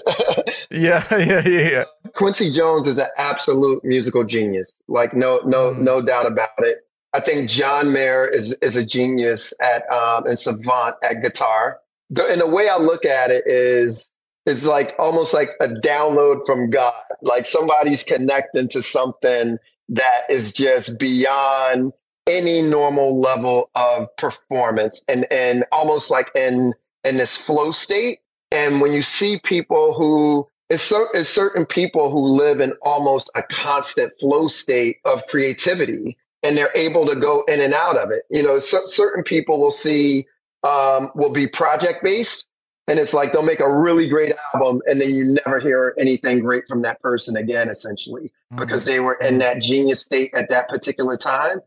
[0.70, 1.84] Yeah, yeah, yeah, yeah.
[2.14, 4.74] Quincy Jones is an absolute musical genius.
[4.86, 5.78] Like no, no, Mm.
[5.80, 6.78] no doubt about it.
[7.14, 11.78] I think John Mayer is is a genius at um, and savant at guitar.
[12.10, 14.10] The, and the way I look at it is
[14.50, 16.92] is like almost like a download from God.
[17.22, 19.58] Like somebody's connecting to something
[19.90, 21.92] that is just beyond
[22.26, 28.18] any normal level of performance, and and almost like in in this flow state.
[28.52, 33.30] And when you see people who it's, cer- it's certain people who live in almost
[33.34, 38.10] a constant flow state of creativity and they're able to go in and out of
[38.10, 38.22] it.
[38.30, 40.26] You know, cer- certain people will see,
[40.62, 42.46] um, will be project based.
[42.90, 46.40] And it's like they'll make a really great album and then you never hear anything
[46.40, 48.58] great from that person again, essentially, mm-hmm.
[48.58, 51.60] because they were in that genius state at that particular time.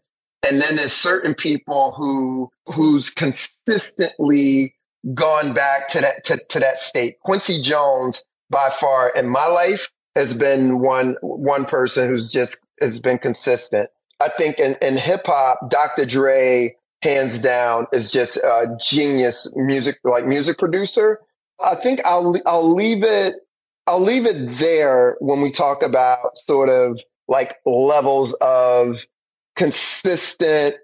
[0.46, 4.76] And then there's certain people who who's consistently
[5.14, 7.22] gone back to that to, to that state.
[7.22, 13.00] Quincy Jones, by far in my life, has been one one person who's just has
[13.00, 13.90] been consistent.
[14.20, 16.04] I think in, in hip hop, Dr.
[16.06, 21.20] Dre, hands down, is just a genius music like music producer.
[21.64, 23.36] I think I'll I'll leave it
[23.86, 29.06] I'll leave it there when we talk about sort of like levels of
[29.56, 30.76] consistent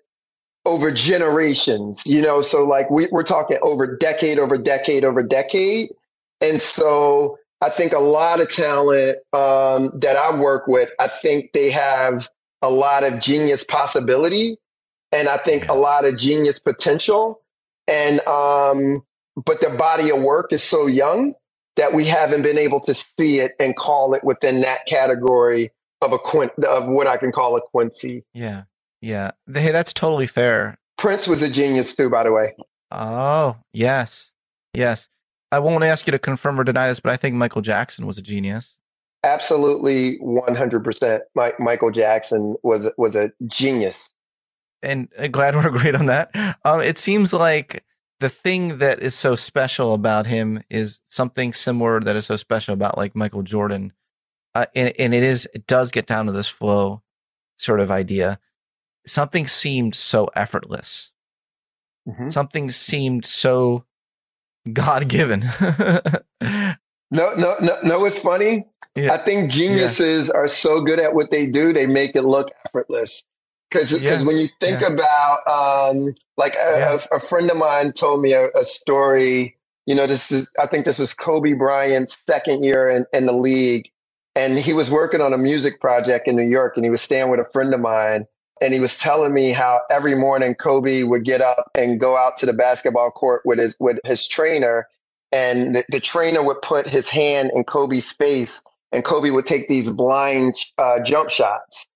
[0.65, 5.89] over generations, you know, so like we, we're talking over decade over decade over decade.
[6.41, 11.53] And so I think a lot of talent um, that I work with, I think
[11.53, 12.27] they have
[12.61, 14.57] a lot of genius possibility
[15.11, 17.41] and I think a lot of genius potential.
[17.87, 19.03] And, um,
[19.35, 21.33] but their body of work is so young
[21.75, 26.13] that we haven't been able to see it and call it within that category of
[26.13, 28.25] a quint of what I can call a Quincy.
[28.33, 28.63] Yeah.
[29.01, 29.31] Yeah.
[29.53, 30.77] Hey, that's totally fair.
[30.97, 32.55] Prince was a genius too, by the way.
[32.91, 34.31] Oh, yes.
[34.73, 35.09] Yes.
[35.51, 38.17] I won't ask you to confirm or deny this, but I think Michael Jackson was
[38.17, 38.77] a genius.
[39.23, 41.23] Absolutely, one hundred percent.
[41.59, 44.11] Michael Jackson was was a genius.
[44.81, 46.31] And uh, glad we're agreed on that.
[46.65, 47.83] Um, it seems like
[48.19, 52.73] the thing that is so special about him is something similar that is so special
[52.73, 53.93] about like Michael Jordan.
[54.55, 57.01] Uh, and, and it is, it does get down to this flow
[57.57, 58.39] sort of idea.
[59.05, 61.11] Something seemed so effortless.
[62.07, 62.31] Mhm.
[62.31, 63.85] Something seemed so
[64.71, 65.43] God given.
[67.11, 68.05] No, no, no, no.
[68.05, 68.67] It's funny.
[68.95, 69.13] Yeah.
[69.13, 73.23] I think geniuses are so good at what they do, they make it look effortless.
[73.69, 74.21] Because Yeah.
[74.23, 74.87] when you think Yeah.
[74.93, 76.97] about, um, like a, Yeah.
[77.11, 79.55] a, a friend of mine told me a, a story.
[79.85, 83.33] You know, this is I think this was Kobe Bryant's second year in, in the
[83.33, 83.89] league,
[84.35, 87.29] and he was working on a music project in New York, and he was staying
[87.29, 88.25] with a friend of mine,
[88.61, 92.37] and he was telling me how every morning Kobe would get up and go out
[92.39, 94.87] to the basketball court with his with his trainer,
[95.31, 99.67] and the, the trainer would put his hand in Kobe's face, and Kobe would take
[99.67, 101.87] these blind uh, jump shots.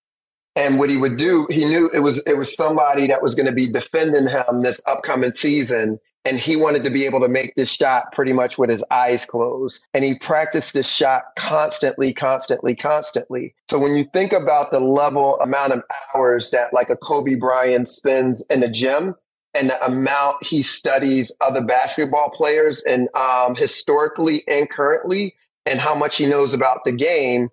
[0.55, 3.47] And what he would do, he knew it was it was somebody that was going
[3.47, 7.55] to be defending him this upcoming season, and he wanted to be able to make
[7.55, 9.83] this shot pretty much with his eyes closed.
[9.95, 13.55] And he practiced this shot constantly, constantly, constantly.
[13.69, 17.87] So when you think about the level amount of hours that like a Kobe Bryant
[17.87, 19.15] spends in the gym,
[19.55, 25.35] and the amount he studies other basketball players and um, historically and currently,
[25.65, 27.49] and how much he knows about the game,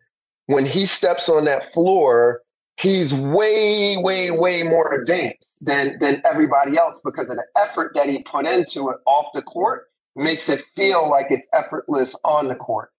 [0.47, 2.43] when he steps on that floor,
[2.81, 8.09] he's way, way, way more advanced than than everybody else because of the effort that
[8.09, 9.85] he put into it off the court
[10.16, 12.91] makes it feel like it's effortless on the court.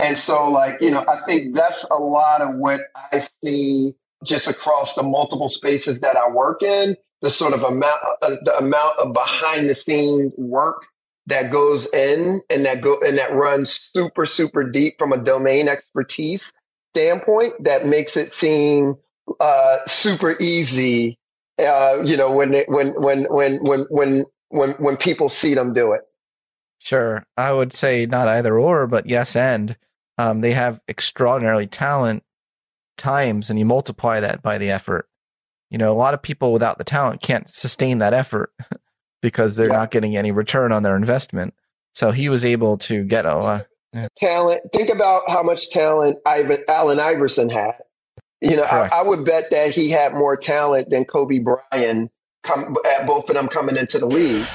[0.00, 2.80] And so, like, you know, I think that's a lot of what
[3.12, 6.96] I see just across the multiple spaces that I work in.
[7.20, 10.86] The sort of amount, uh, the amount of behind the scene work
[11.26, 15.68] that goes in and that go and that runs super, super deep from a domain
[15.68, 16.52] expertise
[16.94, 18.96] standpoint that makes it seem
[19.40, 21.16] uh, super easy.
[21.58, 25.72] Uh, you know, when it, when when when when when when when people see them
[25.72, 26.02] do it.
[26.78, 27.24] Sure.
[27.36, 29.76] I would say not either or, but yes and.
[30.20, 32.24] Um, they have extraordinary talent
[32.96, 35.08] times and you multiply that by the effort,
[35.70, 38.52] you know, a lot of people without the talent can't sustain that effort
[39.22, 39.74] because they're yeah.
[39.74, 41.54] not getting any return on their investment.
[41.94, 43.66] So he was able to get a lot.
[43.92, 44.08] Yeah.
[44.16, 44.62] Talent.
[44.72, 47.74] Think about how much talent Ivan, Allen Iverson had.
[48.40, 52.10] You know, I, I, would bet that he had more talent than Kobe Bryant.
[52.44, 54.46] Come, at both of them coming into the league.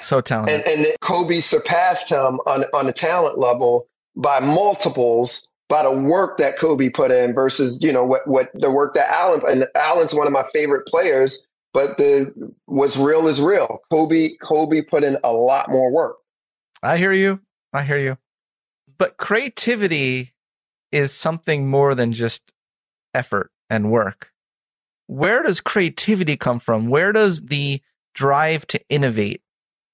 [0.00, 0.66] So talented.
[0.66, 3.86] And, and Kobe surpassed him on on the talent level
[4.16, 8.70] by multiples by the work that Kobe put in versus you know what what the
[8.70, 12.32] work that Allen and Allen's one of my favorite players, but the
[12.64, 13.82] what's real is real.
[13.90, 16.16] Kobe Kobe put in a lot more work.
[16.82, 17.40] I hear you.
[17.72, 18.16] I hear you.
[18.96, 20.32] But creativity
[20.92, 22.53] is something more than just
[23.14, 24.30] effort and work.
[25.06, 26.88] Where does creativity come from?
[26.88, 27.80] Where does the
[28.14, 29.42] drive to innovate?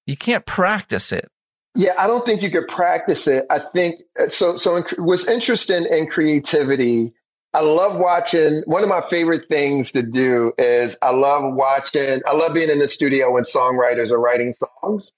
[0.06, 1.28] You can't practice it.
[1.76, 3.44] Yeah, I don't think you could practice it.
[3.48, 4.56] I think so.
[4.56, 7.12] So, what's interesting in creativity,
[7.54, 8.62] I love watching.
[8.66, 12.20] One of my favorite things to do is I love watching.
[12.26, 15.12] I love being in the studio when songwriters are writing songs,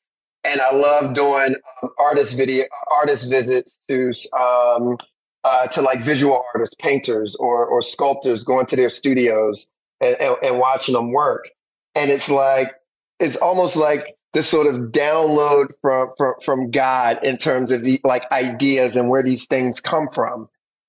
[0.45, 4.99] and I love doing um, artist video, artist visits to um,
[5.45, 9.67] uh, to like visual artists, painters, or or sculptors, going to their studios
[10.01, 11.51] and, and, and watching them work.
[11.95, 12.73] And it's like
[13.21, 18.01] it's almost like this sort of download from, from, from God in terms of the
[18.03, 20.49] like ideas and where these things come from.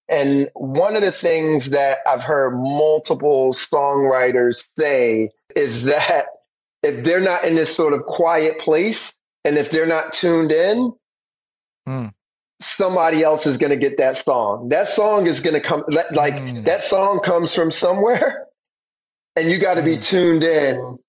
[0.10, 6.26] And one of the things that I've heard multiple songwriters say is that
[6.84, 9.14] if they're not in this sort of quiet place
[9.46, 10.94] and if they're not tuned in,
[11.88, 12.14] mm.
[12.64, 14.70] Somebody else is going to get that song.
[14.70, 16.64] That song is going to come, like mm.
[16.66, 18.48] that song comes from somewhere
[19.36, 19.86] and you got to mm.
[19.86, 20.02] be hmm.
[20.02, 21.00] tuned in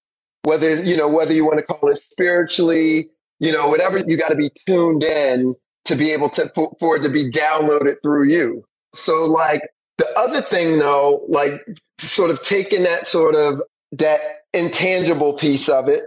[0.45, 3.09] whether you know whether you want to call it spiritually
[3.41, 6.97] you know whatever you got to be tuned in to be able to for, for
[6.97, 9.63] it to be downloaded through you so like
[9.99, 11.53] the other thing though like
[11.99, 13.61] sort of taking that sort of
[13.93, 14.21] that
[14.53, 16.05] intangible piece of it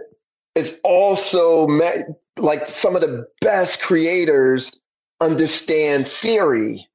[0.54, 2.04] is also met,
[2.36, 4.80] like some of the best creators
[5.20, 6.86] understand theory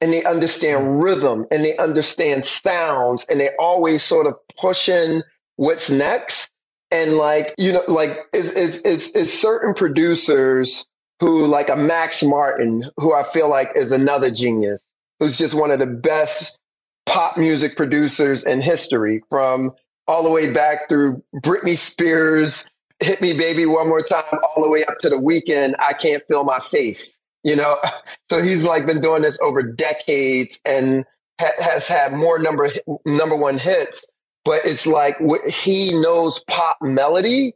[0.00, 1.02] and they understand mm.
[1.02, 5.22] rhythm and they understand sounds and they always sort of pushing
[5.56, 6.52] what's next.
[6.92, 10.86] And like you know like it's is is, is certain producers
[11.20, 14.78] who like a max martin who i feel like is another genius
[15.18, 16.58] who's just one of the best
[17.06, 19.72] pop music producers in history from
[20.06, 24.70] all the way back through britney spears hit me baby one more time all the
[24.70, 27.15] way up to the Weeknd i can't feel my face
[27.46, 27.76] you know
[28.30, 31.06] so he's like been doing this over decades and
[31.40, 32.68] ha- has had more number
[33.06, 34.06] number one hits
[34.44, 35.16] but it's like
[35.48, 37.54] he knows pop melody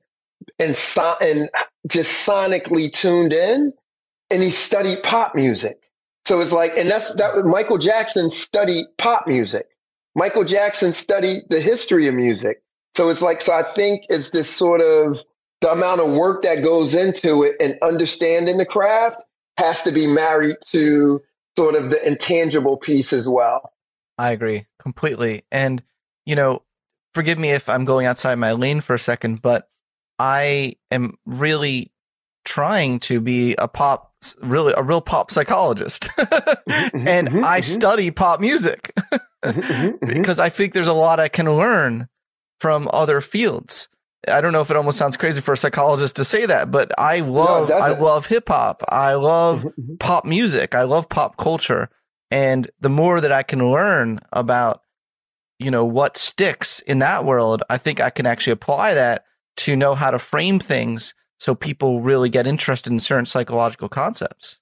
[0.59, 1.51] and so, and
[1.89, 3.73] just sonically tuned in,
[4.31, 5.79] and he studied pop music.
[6.27, 7.45] So it's like, and that's that.
[7.47, 9.67] Michael Jackson studied pop music.
[10.15, 12.63] Michael Jackson studied the history of music.
[12.97, 15.25] So it's like, so I think it's this sort of
[15.61, 19.25] the amount of work that goes into it and understanding the craft
[19.61, 21.21] has to be married to
[21.57, 23.73] sort of the intangible piece as well.
[24.19, 25.43] I agree completely.
[25.51, 25.83] And,
[26.27, 26.63] you know,
[27.15, 29.69] forgive me if I'm going outside my lane for a second, but
[30.19, 31.93] I am really
[32.45, 37.73] trying to be a pop, really a real pop psychologist, mm-hmm, and mm-hmm, I mm-hmm.
[37.73, 38.93] study pop music
[39.43, 42.09] mm-hmm, mm-hmm, because I think there's a lot I can learn
[42.59, 43.89] from other fields.
[44.29, 46.93] I don't know if it almost sounds crazy for a psychologist to say that, but
[46.99, 48.83] I love no, I love hip hop.
[48.89, 49.67] I love
[49.99, 50.75] pop music.
[50.75, 51.89] I love pop culture.
[52.31, 54.83] And the more that I can learn about
[55.61, 59.25] you know, what sticks in that world, I think I can actually apply that
[59.59, 64.59] to know how to frame things so people really get interested in certain psychological concepts.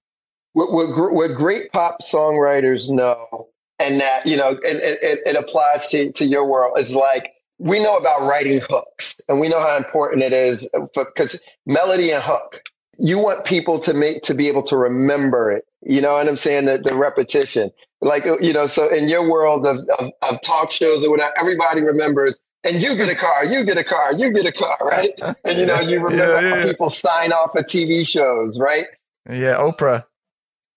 [0.55, 3.49] What, what, what great pop songwriters know,
[3.79, 7.83] and that, you know, and, it, it applies to, to your world, is like, we
[7.83, 12.63] know about writing hooks and we know how important it is because melody and hook
[12.99, 15.65] you want people to make to be able to remember it.
[15.83, 16.67] You know what i'm saying?
[16.67, 17.71] The, the repetition.
[18.01, 21.83] Like you know so in your world of, of, of talk shows or whatever everybody
[21.83, 25.11] remembers and you get a car you get a car you get a car right?
[25.45, 28.87] And you know you remember yeah, yeah, how people sign off of tv shows right?
[29.29, 30.05] Yeah oprah.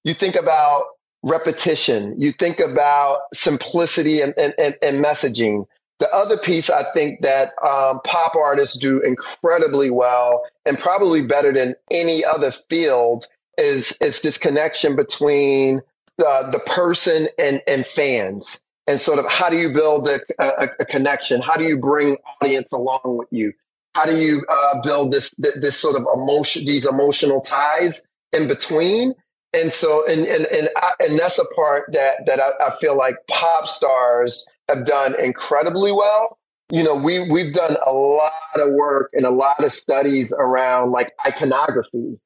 [0.04, 0.84] You think about
[1.24, 2.16] repetition.
[2.18, 5.66] You think about simplicity and, and, and, and messaging
[6.02, 11.54] the other piece I think that um, pop artists do incredibly well and probably better
[11.54, 13.28] than any other field
[13.60, 15.80] is is this connection between
[16.18, 20.70] the, the person and, and fans and sort of how do you build a, a,
[20.80, 21.40] a connection?
[21.40, 23.54] How do you bring audience along with you?
[23.94, 28.02] How do you uh, build this this sort of emotion, these emotional ties
[28.34, 29.14] in between?
[29.54, 32.98] And so, and and and, I, and that's a part that that I, I feel
[32.98, 36.38] like pop stars have done incredibly well.
[36.72, 40.92] You know, we we've done a lot of work and a lot of studies around
[40.92, 42.20] like iconography,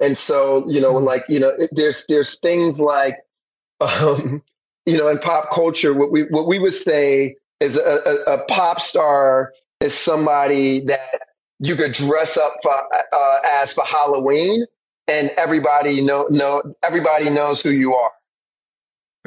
[0.00, 1.04] and so you know, mm-hmm.
[1.04, 3.16] like you know, it, there's there's things like,
[3.80, 4.42] um,
[4.86, 8.44] you know, in pop culture, what we what we would say is a, a, a
[8.46, 11.20] pop star is somebody that
[11.60, 12.72] you could dress up for,
[13.12, 14.64] uh, as for Halloween,
[15.06, 18.10] and everybody know know everybody knows who you are.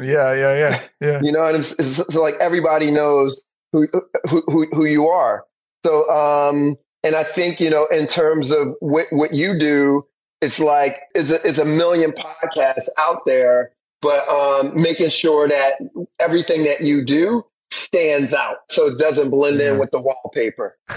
[0.02, 1.22] Yeah, yeah, yeah, yeah.
[1.24, 3.42] you know, and it's, it's, so like everybody knows
[3.72, 3.88] who
[4.30, 5.46] who who, who you are.
[5.86, 10.06] So, um, and I think you know, in terms of what what you do,
[10.42, 13.72] it's like it's a, is a million podcasts out there,
[14.02, 15.74] but um, making sure that
[16.20, 19.74] everything that you do stands out so it doesn't blend yeah.
[19.74, 20.78] in with the wallpaper.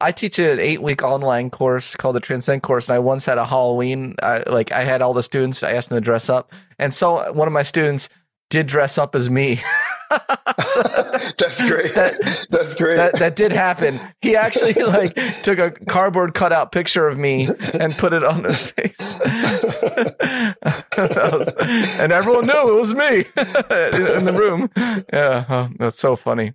[0.00, 2.88] I teach an eight week online course called the Transcend course.
[2.88, 5.88] And I once had a Halloween, uh, like I had all the students, I asked
[5.88, 6.52] them to dress up.
[6.78, 8.08] And so one of my students
[8.50, 9.60] did dress up as me.
[11.38, 11.94] That's great.
[11.94, 12.96] That, That's great.
[12.96, 14.00] That, that did happen.
[14.20, 18.70] He actually like took a cardboard cutout picture of me and put it on his
[18.70, 19.18] face,
[20.98, 21.54] was,
[21.98, 23.24] and everyone knew it was me
[24.16, 24.70] in the room.
[25.12, 26.52] Yeah, oh, that's so funny.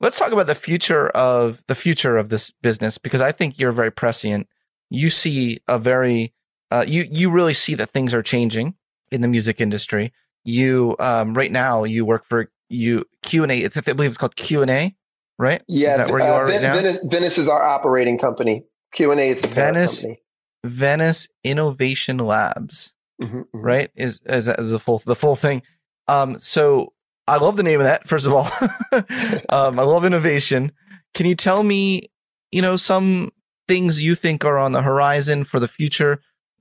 [0.00, 3.72] Let's talk about the future of the future of this business because I think you're
[3.72, 4.48] very prescient.
[4.90, 6.34] You see a very
[6.70, 8.74] uh, you you really see that things are changing
[9.10, 10.12] in the music industry.
[10.44, 13.64] You um, right now you work for you Q and A.
[13.64, 14.94] I believe it's called Q and A,
[15.38, 15.62] right?
[15.68, 16.74] Yeah, is that where you uh, are right now?
[16.74, 18.64] Venice, Venice is our operating company.
[18.92, 20.02] Q and A is the Venice.
[20.02, 20.20] Company.
[20.64, 23.62] Venice Innovation Labs, mm-hmm, mm-hmm.
[23.64, 23.90] right?
[23.94, 25.62] Is is is the full the full thing.
[26.08, 26.94] Um, so
[27.28, 28.08] I love the name of that.
[28.08, 28.50] First of all,
[29.50, 30.72] um, I love innovation.
[31.12, 32.10] Can you tell me,
[32.50, 33.30] you know, some
[33.68, 36.20] things you think are on the horizon for the future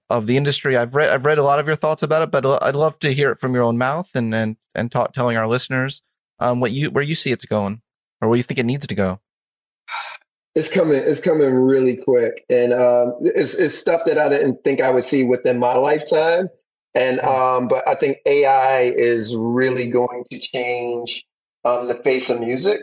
[0.09, 0.75] of the industry?
[0.75, 3.13] I've read I've read a lot of your thoughts about it, but I'd love to
[3.13, 6.01] hear it from your own mouth and and and talk, telling our listeners
[6.39, 7.81] um, what you where you see it's going
[8.21, 9.19] or where you think it needs to go.
[10.55, 11.01] It's coming.
[11.03, 15.03] It's coming really quick, and um, it's, it's stuff that I didn't think I would
[15.03, 16.47] see within my lifetime.
[16.95, 21.25] And um, but I think AI is really going to change
[21.65, 22.81] um, the face of music.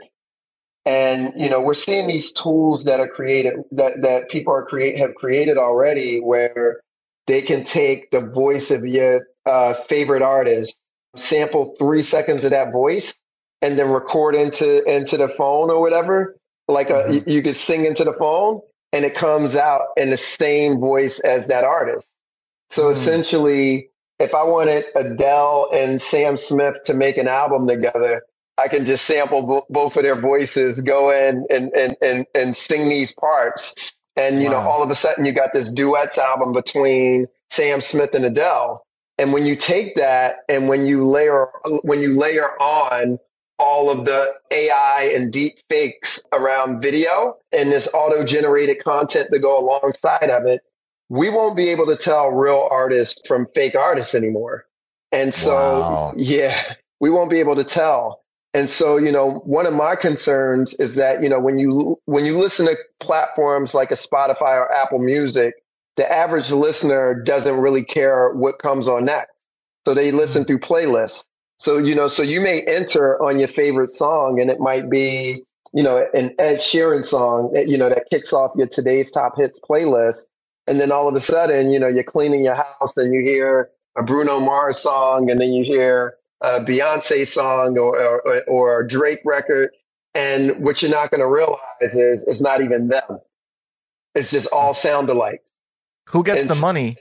[0.85, 4.97] And you know, we're seeing these tools that are created that that people are create
[4.99, 6.81] have created already, where
[7.27, 10.80] they can take the voice of your uh, favorite artist,
[11.17, 13.15] sample three seconds of that voice,
[13.63, 16.37] and then record into into the phone or whatever.
[16.69, 17.13] Like a, mm-hmm.
[17.13, 18.61] you, you could sing into the phone,
[18.93, 22.09] and it comes out in the same voice as that artist.
[22.71, 22.93] So mm.
[22.93, 23.91] essentially,
[24.21, 28.23] if I wanted Adele and Sam Smith to make an album together,
[28.59, 32.55] I can just sample bo- both of their voices, go in and, and, and, and
[32.55, 33.75] sing these parts.
[34.17, 34.63] And, you wow.
[34.63, 38.85] know, all of a sudden you got this duets album between Sam Smith and Adele.
[39.21, 41.49] And when you take that and when you layer,
[41.83, 43.19] when you layer on
[43.59, 49.39] all of the AI and deep fakes around video and this auto generated content to
[49.39, 50.63] go alongside of it,
[51.11, 54.65] we won't be able to tell real artists from fake artists anymore.
[55.13, 56.13] And so, wow.
[56.17, 56.59] yeah,
[57.01, 58.23] we won't be able to tell.
[58.55, 62.25] And so, you know, one of my concerns is that, you know, when you when
[62.25, 65.60] you listen to platforms like a Spotify or Apple Music,
[65.97, 69.33] the average listener doesn't really care what comes on next.
[69.87, 70.49] So they listen mm-hmm.
[70.49, 71.25] through playlists.
[71.59, 75.43] So, you know, so you may enter on your favorite song and it might be,
[75.75, 79.37] you know, an Ed Sheeran song that, you know, that kicks off your today's top
[79.37, 80.23] hits playlist.
[80.67, 83.69] And then all of a sudden, you know, you're cleaning your house and you hear
[83.97, 88.89] a Bruno Mars song and then you hear a Beyonce song or, or, or a
[88.89, 89.71] Drake record.
[90.15, 93.21] And what you're not going to realize is it's not even them.
[94.15, 95.43] It's just all sound alike.
[96.13, 96.97] Who gets and the money?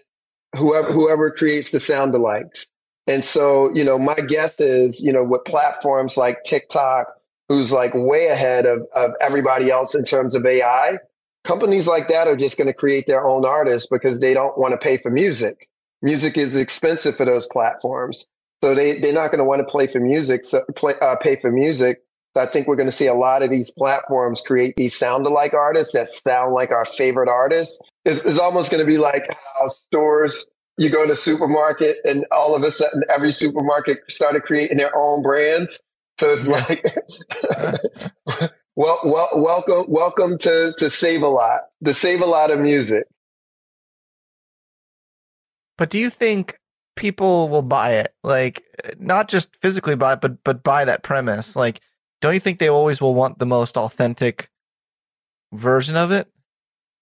[0.57, 2.67] Whoever, whoever creates the sound alikes.
[3.07, 7.11] And so, you know, my guess is, you know, with platforms like TikTok,
[7.47, 10.99] who's like way ahead of, of everybody else in terms of AI,
[11.43, 14.73] companies like that are just going to create their own artists because they don't want
[14.73, 15.67] to pay for music.
[16.03, 18.27] Music is expensive for those platforms.
[18.63, 21.37] So they, they're not going to want to play for music, so play, uh, pay
[21.37, 22.03] for music.
[22.35, 25.25] So I think we're going to see a lot of these platforms create these sound
[25.25, 27.79] alike artists that sound like our favorite artists.
[28.05, 29.27] It's, it's almost going to be like
[29.59, 30.45] how stores,
[30.77, 35.21] you go to supermarket and all of a sudden every supermarket started creating their own
[35.21, 35.79] brands.
[36.19, 36.85] So it's like,
[38.79, 43.03] Well, well, welcome, welcome to to Save a Lot, to Save a Lot of music.
[45.77, 46.57] But do you think
[46.95, 48.15] people will buy it?
[48.23, 48.63] Like,
[48.97, 51.57] not just physically buy it, but but buy that premise.
[51.57, 51.81] Like,
[52.21, 54.49] don't you think they always will want the most authentic
[55.51, 56.29] version of it?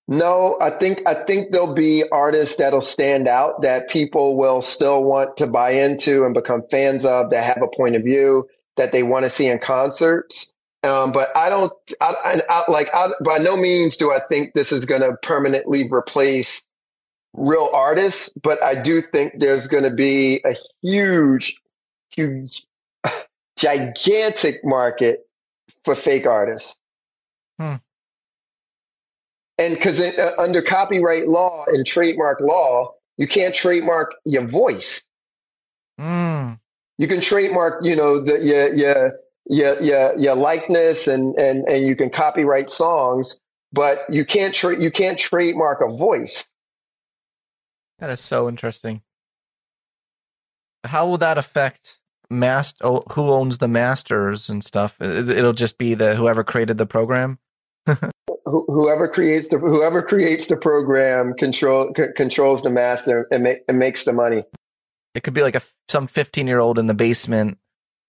[0.07, 5.03] No, I think I think there'll be artists that'll stand out that people will still
[5.03, 8.47] want to buy into and become fans of that have a point of view
[8.77, 10.53] that they want to see in concerts.
[10.83, 14.53] Um, but I don't, I, I, I like, I, by no means do I think
[14.53, 16.61] this is going to permanently replace
[17.33, 18.29] real artists.
[18.41, 21.59] But I do think there's going to be a huge,
[22.11, 22.65] huge,
[23.57, 25.27] gigantic market
[25.83, 26.77] for fake artists.
[27.59, 27.75] Hmm.
[29.57, 35.01] And because uh, under copyright law and trademark law, you can't trademark your voice.
[35.99, 36.59] Mm.
[36.97, 41.87] You can trademark, you know, the your your your your, your likeness and and and
[41.87, 43.39] you can copyright songs,
[43.73, 46.45] but you can't tra- you can't trademark a voice.
[47.99, 49.01] That is so interesting.
[50.83, 51.97] How will that affect
[52.29, 52.85] master?
[52.85, 55.01] Oh, who owns the masters and stuff?
[55.01, 57.39] It'll just be the whoever created the program.
[58.47, 63.77] whoever creates the whoever creates the program control c- controls the master and, ma- and
[63.77, 64.43] makes the money.
[65.13, 67.57] It could be like a some 15 year old in the basement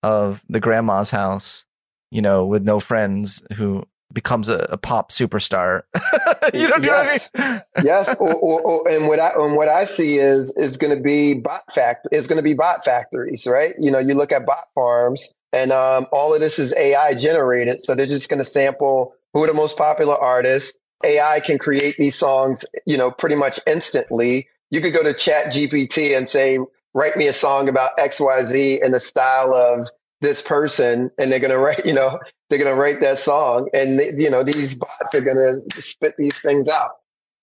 [0.03, 1.65] of the grandma's house,
[2.11, 5.83] you know, with no friends who becomes a, a pop superstar.
[6.55, 7.31] you know, yes.
[7.35, 7.63] I mean?
[7.85, 8.15] yes.
[8.19, 11.35] Or, or, or, and what I and what I see is is going to be
[11.35, 13.75] bot fact is going to be bot factories, right?
[13.79, 17.81] You know, you look at bot farms, and um, all of this is AI generated,
[17.81, 20.79] so they're just going to sample who are the most popular artists.
[21.05, 24.49] AI can create these songs, you know, pretty much instantly.
[24.71, 26.59] You could go to Chat GPT and say,
[26.95, 29.89] write me a song about XYZ in the style of
[30.21, 32.19] this person, and they're gonna write, you know,
[32.51, 36.37] they're gonna write that song, and they, you know, these bots are gonna spit these
[36.39, 36.91] things out.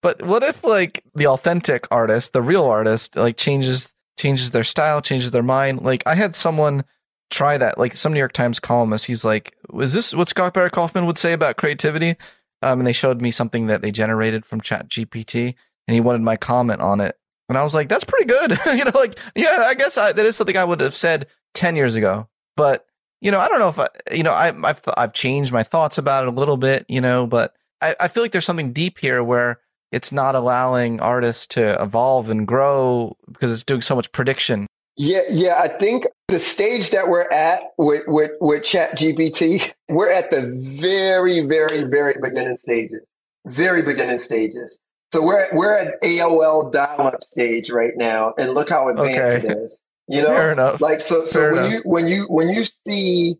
[0.01, 5.01] But what if like the authentic artist, the real artist, like changes changes their style,
[5.01, 5.81] changes their mind?
[5.81, 6.83] Like I had someone
[7.29, 7.77] try that.
[7.77, 11.17] Like some New York Times columnist, he's like, "Was this what Scott Barry Kaufman would
[11.17, 12.15] say about creativity?"
[12.61, 15.55] Um, and they showed me something that they generated from Chat GPT,
[15.87, 17.17] and he wanted my comment on it.
[17.49, 20.25] And I was like, "That's pretty good." you know, like, yeah, I guess I, that
[20.25, 22.27] is something I would have said ten years ago.
[22.55, 22.85] But
[23.21, 25.97] you know, I don't know if I, you know, I, I've I've changed my thoughts
[25.97, 28.99] about it a little bit, you know, but I, I feel like there's something deep
[28.99, 29.59] here where
[29.91, 34.67] it's not allowing artists to evolve and grow because it's doing so much prediction
[34.97, 35.59] yeah, yeah.
[35.61, 40.41] I think the stage that we're at with, with, with Chat GPT, we're at the
[40.81, 43.01] very, very, very beginning stages.
[43.45, 44.79] Very beginning stages.
[45.13, 49.47] So we're at, we're at AOL dial-up stage right now, and look how advanced okay.
[49.47, 49.81] it is.
[50.07, 50.81] You know, Fair enough.
[50.81, 51.25] like so.
[51.25, 51.71] So Fair when enough.
[51.73, 53.37] you when you when you see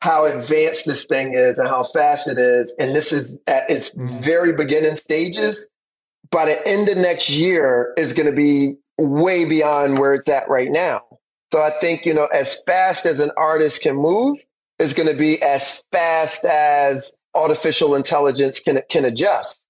[0.00, 3.90] how advanced this thing is and how fast it is, and this is at its
[3.90, 4.20] Mm-hmm.
[4.22, 5.68] very beginning stages,
[6.30, 10.48] by the end of next year is going to be way beyond where it's at
[10.48, 11.02] right now.
[11.52, 14.38] So I think, you know, as fast as an artist can move
[14.78, 19.62] is going to be as fast as artificial intelligence can, can adjust.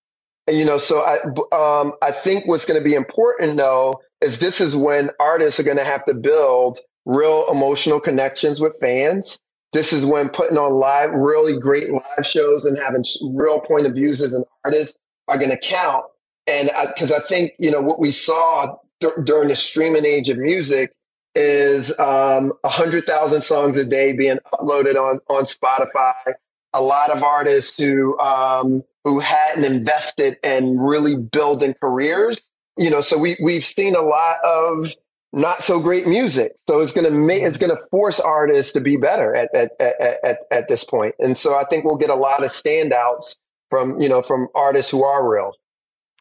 [0.46, 1.16] And, you know, so I,
[1.54, 5.64] um, I think what's going to be important though is this is when artists are
[5.64, 9.38] going to have to build real emotional connections with fans.
[9.72, 13.04] This is when putting on live, really great live shows and having
[13.34, 16.04] real point of views as an artist are going to count.
[16.46, 18.76] And because I, I, think, you know, what we saw
[19.24, 20.92] during the streaming age of music
[21.34, 26.34] is um, 100,000 songs a day being uploaded on, on Spotify.
[26.74, 32.40] A lot of artists who, um, who hadn't invested in really building careers.
[32.76, 34.94] You know, so we, we've seen a lot of
[35.32, 36.52] not so great music.
[36.68, 39.72] So it's going to make, it's going to force artists to be better at, at,
[39.80, 41.14] at, at, at this point.
[41.18, 43.36] And so I think we'll get a lot of standouts
[43.70, 45.54] from, you know, from artists who are real.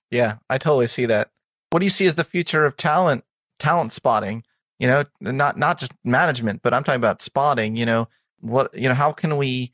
[0.09, 1.29] Yeah, I totally see that.
[1.71, 3.23] What do you see as the future of talent,
[3.57, 4.43] talent spotting?
[4.79, 7.75] You know, not not just management, but I'm talking about spotting.
[7.75, 8.07] You know,
[8.39, 9.71] what you know, how can we,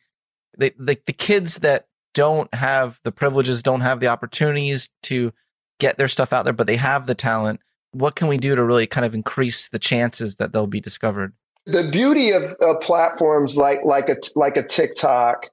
[0.57, 5.33] the the, the kids that don't have the privileges, don't have the opportunities to
[5.79, 7.61] get their stuff out there, but they have the talent.
[7.91, 11.33] What can we do to really kind of increase the chances that they'll be discovered?
[11.65, 15.49] The beauty of uh, platforms like like a like a TikTok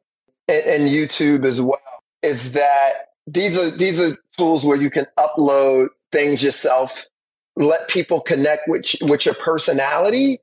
[0.48, 1.80] and, and YouTube as well
[2.22, 2.92] is that
[3.26, 7.06] these are these are tools where you can upload things yourself,
[7.56, 10.38] let people connect with with your personality.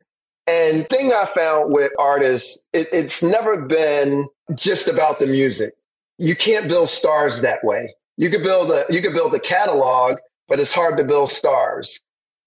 [0.47, 5.73] And thing I found with artists, it, it's never been just about the music.
[6.17, 7.95] You can't build stars that way.
[8.17, 10.17] You could build a you could build a catalog,
[10.47, 11.99] but it's hard to build stars.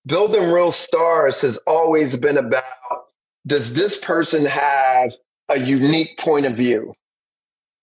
[0.07, 2.64] Building real stars has always been about
[3.47, 5.12] does this person have
[5.49, 6.95] a unique point of view?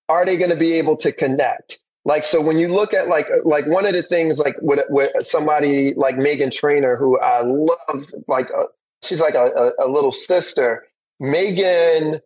[0.10, 1.80] Are they going to be able to connect?
[2.04, 5.12] Like so, when you look at like like one of the things like with, with
[5.26, 8.64] somebody like Meghan Trainor, who I love, like uh,
[9.04, 10.88] she's like a, a, a little sister.
[11.22, 12.20] Meghan,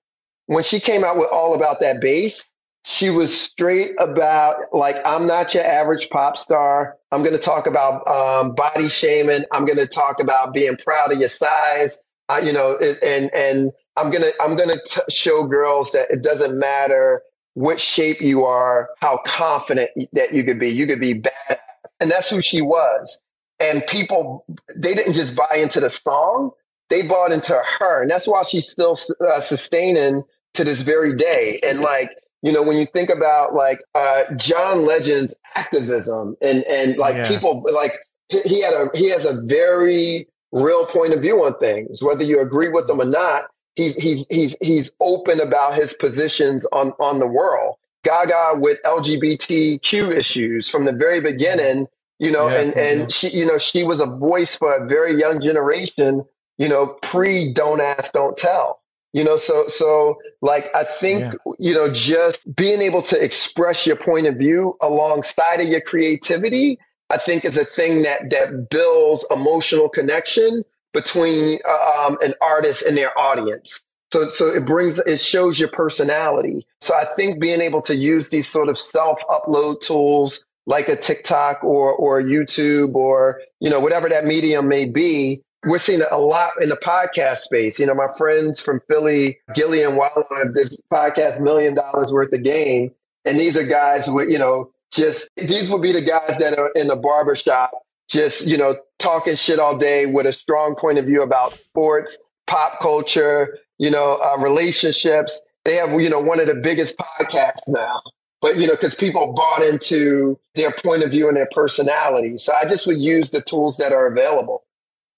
[0.45, 2.47] when she came out with all about that bass,
[2.86, 6.97] she was straight about like i'm not your average pop star.
[7.11, 9.43] I'm going to talk about um, body shaming.
[9.51, 12.01] I'm going to talk about being proud of your size.
[12.30, 16.23] Uh, you know and and i'm going to i'm going to show girls that it
[16.23, 17.21] doesn't matter
[17.56, 20.70] what shape you are how confident that you could be.
[20.70, 21.60] You could be bad.
[21.99, 23.22] And that's who she was.
[23.60, 24.45] And people
[24.76, 26.51] they didn't just buy into the song.
[26.89, 28.01] They bought into her.
[28.01, 28.97] And that's why she's still
[29.28, 31.60] uh, sustaining to this very day.
[31.64, 32.10] And like
[32.45, 37.28] you know, when you think about like uh, John Legend's activism and and like yeah.
[37.28, 37.93] people like
[38.30, 42.24] he, he had a he has a very real point of view on things, whether
[42.24, 43.45] you agree with them or not.
[43.76, 47.76] He's he's he's he's open about his positions on on the world.
[48.03, 51.88] Gaga with LGBTQ issues from the very beginning,
[52.19, 55.13] you know, yeah, and and she you know she was a voice for a very
[55.13, 56.23] young generation,
[56.57, 58.82] you know, pre Don't Ask, Don't Tell
[59.15, 61.53] you know so so like i think yeah.
[61.57, 66.78] you know just being able to express your point of view alongside of your creativity
[67.09, 70.63] i think is a thing that that builds emotional connection
[70.96, 76.66] between um, an artist and their audience so so it brings it shows your personality
[76.82, 80.96] so i think being able to use these sort of self upload tools like a
[80.96, 86.20] tiktok or or youtube or you know whatever that medium may be we're seeing a
[86.20, 87.80] lot in the podcast space.
[87.80, 92.34] You know, my friends from Philly, Gillie and Wallo, have this podcast, Million Dollaz Worth
[92.34, 92.91] of Game.
[93.26, 96.72] And these are guys with, you know, just these would be the guys that are
[96.76, 97.72] in the barbershop,
[98.10, 102.18] just, you know, talking shit all day with a strong point of view about sports,
[102.47, 105.41] pop culture, you know, uh, relationships.
[105.64, 108.01] They have, you know, one of the biggest podcasts now.
[108.41, 112.38] But, you know, because people bought into their point of view and their personality.
[112.38, 114.64] So I just would use the tools that are available.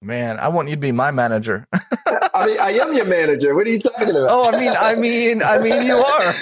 [0.02, 1.66] Man, I want you to be my manager.
[1.74, 3.56] I mean, I am your manager.
[3.56, 4.28] What are you talking about?
[4.30, 6.34] Oh, I mean, I mean, I mean, you are.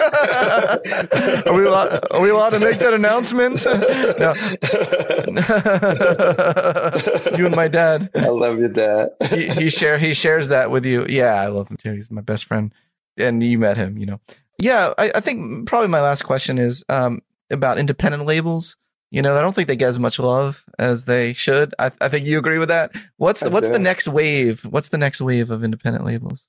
[1.48, 2.06] are we allowed?
[2.12, 3.66] Are we allowed to make that announcement?
[7.32, 7.38] no.
[7.38, 8.10] you and my dad.
[8.14, 9.12] I love your dad.
[9.30, 11.06] he, he share he shares that with you.
[11.08, 11.94] Yeah, I love him too.
[11.94, 12.74] He's my best friend,
[13.18, 13.98] and you met him.
[13.98, 14.20] You know.
[14.60, 18.76] Yeah, I, I think probably my last question is um, about independent labels.
[19.12, 21.74] You know, I don't think they get as much love as they should.
[21.80, 22.92] I, I think you agree with that.
[23.18, 24.66] What's the, what's the next wave?
[24.66, 26.48] What's the next wave of independent labels?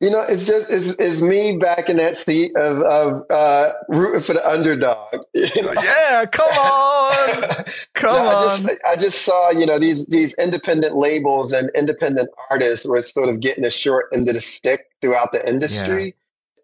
[0.00, 4.22] You know, it's just it's, it's me back in that seat of of uh, rooting
[4.22, 5.12] for the underdog.
[5.34, 5.72] You know?
[5.72, 8.36] Yeah, come on, come no, on.
[8.36, 13.02] I just, I just saw you know these these independent labels and independent artists were
[13.02, 16.14] sort of getting a short end of the stick throughout the industry.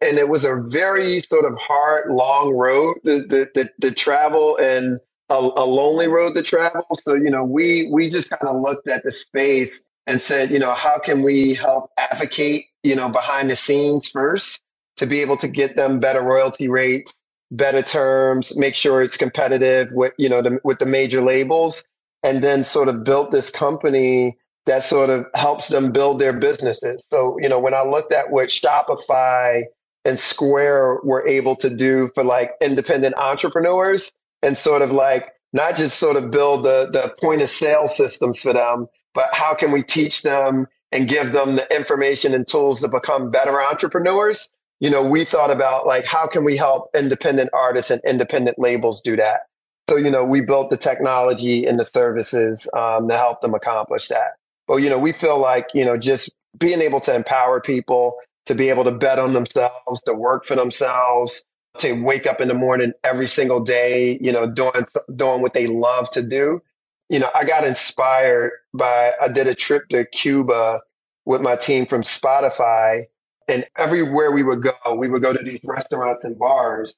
[0.01, 0.09] Yeah.
[0.09, 4.57] And it was a very sort of hard, long road to, to, to, to travel
[4.59, 4.99] and
[5.31, 6.87] a, a lonely road to travel.
[7.07, 10.59] So, you know, we we just kind of looked at the space and said, you
[10.59, 14.63] know, how can we help advocate, you know, behind the scenes first
[14.97, 17.15] to be able to get them better royalty rates,
[17.51, 21.89] better terms, make sure it's competitive with, you know, the, with the major labels,
[22.23, 27.05] and then sort of built this company that sort of helps them build their businesses.
[27.13, 29.63] So, you know, when I looked at what Shopify
[30.05, 34.13] and Square were able to do for like independent entrepreneurs,
[34.45, 38.43] and sort of like not just sort of build the, the point of sale systems
[38.43, 42.81] for them, but how can we teach them and give them the information and tools
[42.81, 44.51] to become better entrepreneurs?
[44.81, 49.01] You know, we thought about like, how can we help independent artists and independent labels
[49.01, 49.43] do that?
[49.89, 54.09] So, you know, we built the technology and the services um, to help them accomplish
[54.09, 54.33] that.
[54.67, 58.17] But, you know, we feel like, you know, just being able to empower people
[58.47, 61.45] to be able to bet on themselves, to work for themselves,
[61.79, 64.73] to wake up in the morning every single day, you know, doing
[65.17, 66.61] doing what they love to do.
[67.09, 70.81] You know, I got inspired by I did a trip to Cuba
[71.25, 73.05] with my team from Spotify
[73.49, 76.95] and everywhere we would go, we would go to these restaurants and bars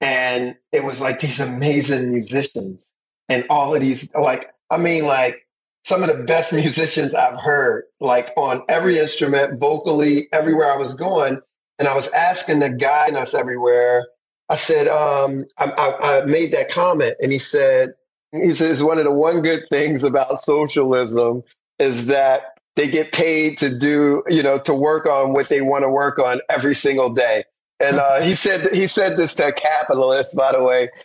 [0.00, 2.88] and it was like these amazing musicians
[3.28, 5.46] and all of these like I mean like
[5.84, 10.94] some of the best musicians I've heard like on every instrument vocally everywhere I was
[10.94, 11.40] going
[11.78, 14.06] and I was asking the guide us everywhere
[14.48, 17.94] I said, um, I, I, I, made that comment, and he said,
[18.32, 21.42] he says one of the one good things about socialism
[21.78, 25.84] is that they get paid to do, you know, to work on what they want
[25.84, 27.44] to work on every single day.
[27.80, 30.88] And uh, he said he said this to a capitalist, by the way.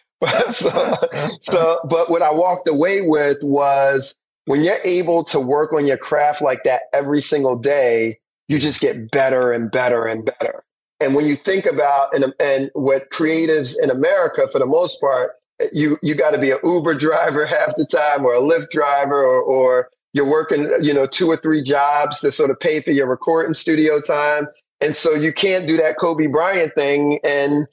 [0.52, 0.94] So,
[1.42, 4.16] so, but what I walked away with was
[4.46, 8.80] when you're able to work on your craft like that every single day, you just
[8.80, 10.63] get better and better and better.
[11.04, 15.32] And when you think about and, and what creatives in America, for the most part,
[15.72, 19.24] you you got to be an Uber driver half the time, or a Lyft driver,
[19.24, 22.92] or, or you're working, you know, two or three jobs to sort of pay for
[22.92, 24.48] your recording studio time.
[24.80, 27.68] And so you can't do that Kobe Bryant thing and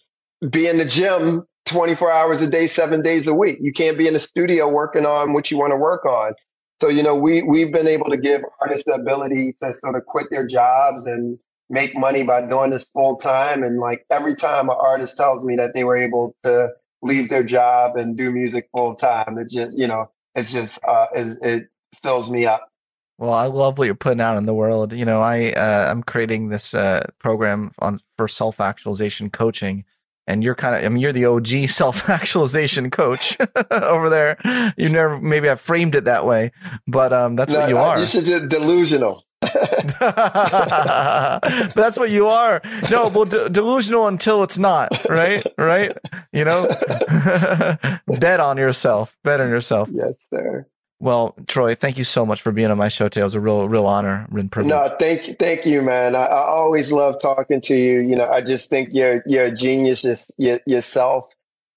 [0.50, 3.58] be in the gym 24 hours a day, seven days a week.
[3.60, 6.34] You can't be in the studio working on what you want to work on.
[6.80, 10.06] So, you know, we, we've been able to give artists the ability to sort of
[10.06, 11.38] quit their jobs and
[11.70, 13.62] make money by doing this full time.
[13.62, 17.44] And like every time an artist tells me that they were able to leave their
[17.44, 21.68] job and do music full time, it just, you know, it's just, uh, it, it
[22.02, 22.66] fills me up.
[23.18, 24.94] Well, I love what you're putting out in the world.
[24.94, 29.84] You know, I uh, I'm creating this uh, program on for self actualization coaching,
[30.26, 33.36] and you're kind of I mean you're the OG self actualization coach
[33.70, 34.72] over there.
[34.78, 36.52] You never maybe I framed it that way,
[36.86, 38.00] but um, that's no, what you no, are.
[38.00, 39.22] You should just delusional.
[41.74, 42.60] that's what you are.
[42.90, 45.44] No, well, de- delusional until it's not, right?
[45.56, 45.96] Right?
[46.32, 46.68] You know,
[48.20, 49.16] bet on yourself.
[49.24, 49.88] Bet on yourself.
[49.90, 50.66] Yes, sir.
[51.00, 53.22] Well, Troy, thank you so much for being on my show today.
[53.22, 54.74] It was a real, real honor and privilege.
[54.74, 56.14] No, thank you, thank you, man.
[56.14, 58.00] I, I always love talking to you.
[58.00, 61.26] You know, I just think you're you're a genius just, yourself.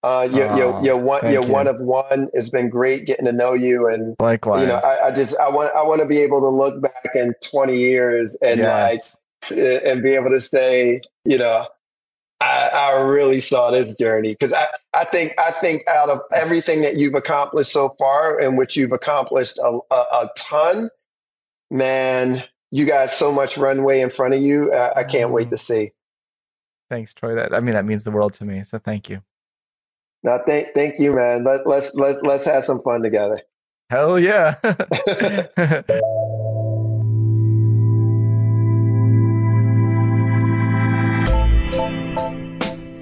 [0.04, 1.42] Uh, you're, oh, you're, you're one you.
[1.42, 2.30] one of one.
[2.34, 4.62] It's been great getting to know you, and likewise.
[4.62, 7.16] You know, I, I just I want I want to be able to look back
[7.16, 9.18] in 20 years and yes.
[9.50, 11.66] like and be able to say, you know,
[12.42, 16.82] I, I really saw this journey because I, I think I think out of everything
[16.82, 20.90] that you've accomplished so far, in which you've accomplished a, a, a ton,
[21.72, 24.74] man, you got so much runway in front of you.
[24.74, 25.86] I, I can't wait to mm-hmm.
[25.86, 25.92] see.
[26.90, 27.36] Thanks, Troy.
[27.36, 28.64] That I mean that means the world to me.
[28.64, 29.22] So thank you.
[30.24, 31.44] No, thank thank you, man.
[31.44, 33.42] Let, let's let's let's have some fun together.
[33.90, 34.56] Hell yeah.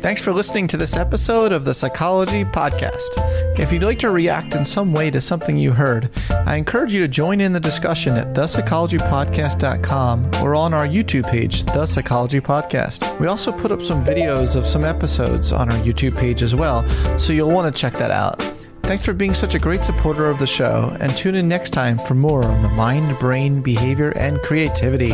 [0.01, 3.11] Thanks for listening to this episode of the Psychology Podcast.
[3.59, 7.01] If you'd like to react in some way to something you heard, I encourage you
[7.01, 13.19] to join in the discussion at thepsychologypodcast.com or on our YouTube page, The Psychology Podcast.
[13.19, 16.89] We also put up some videos of some episodes on our YouTube page as well,
[17.19, 18.41] so you'll want to check that out.
[18.81, 21.99] Thanks for being such a great supporter of the show, and tune in next time
[21.99, 25.13] for more on the mind, brain, behavior, and creativity.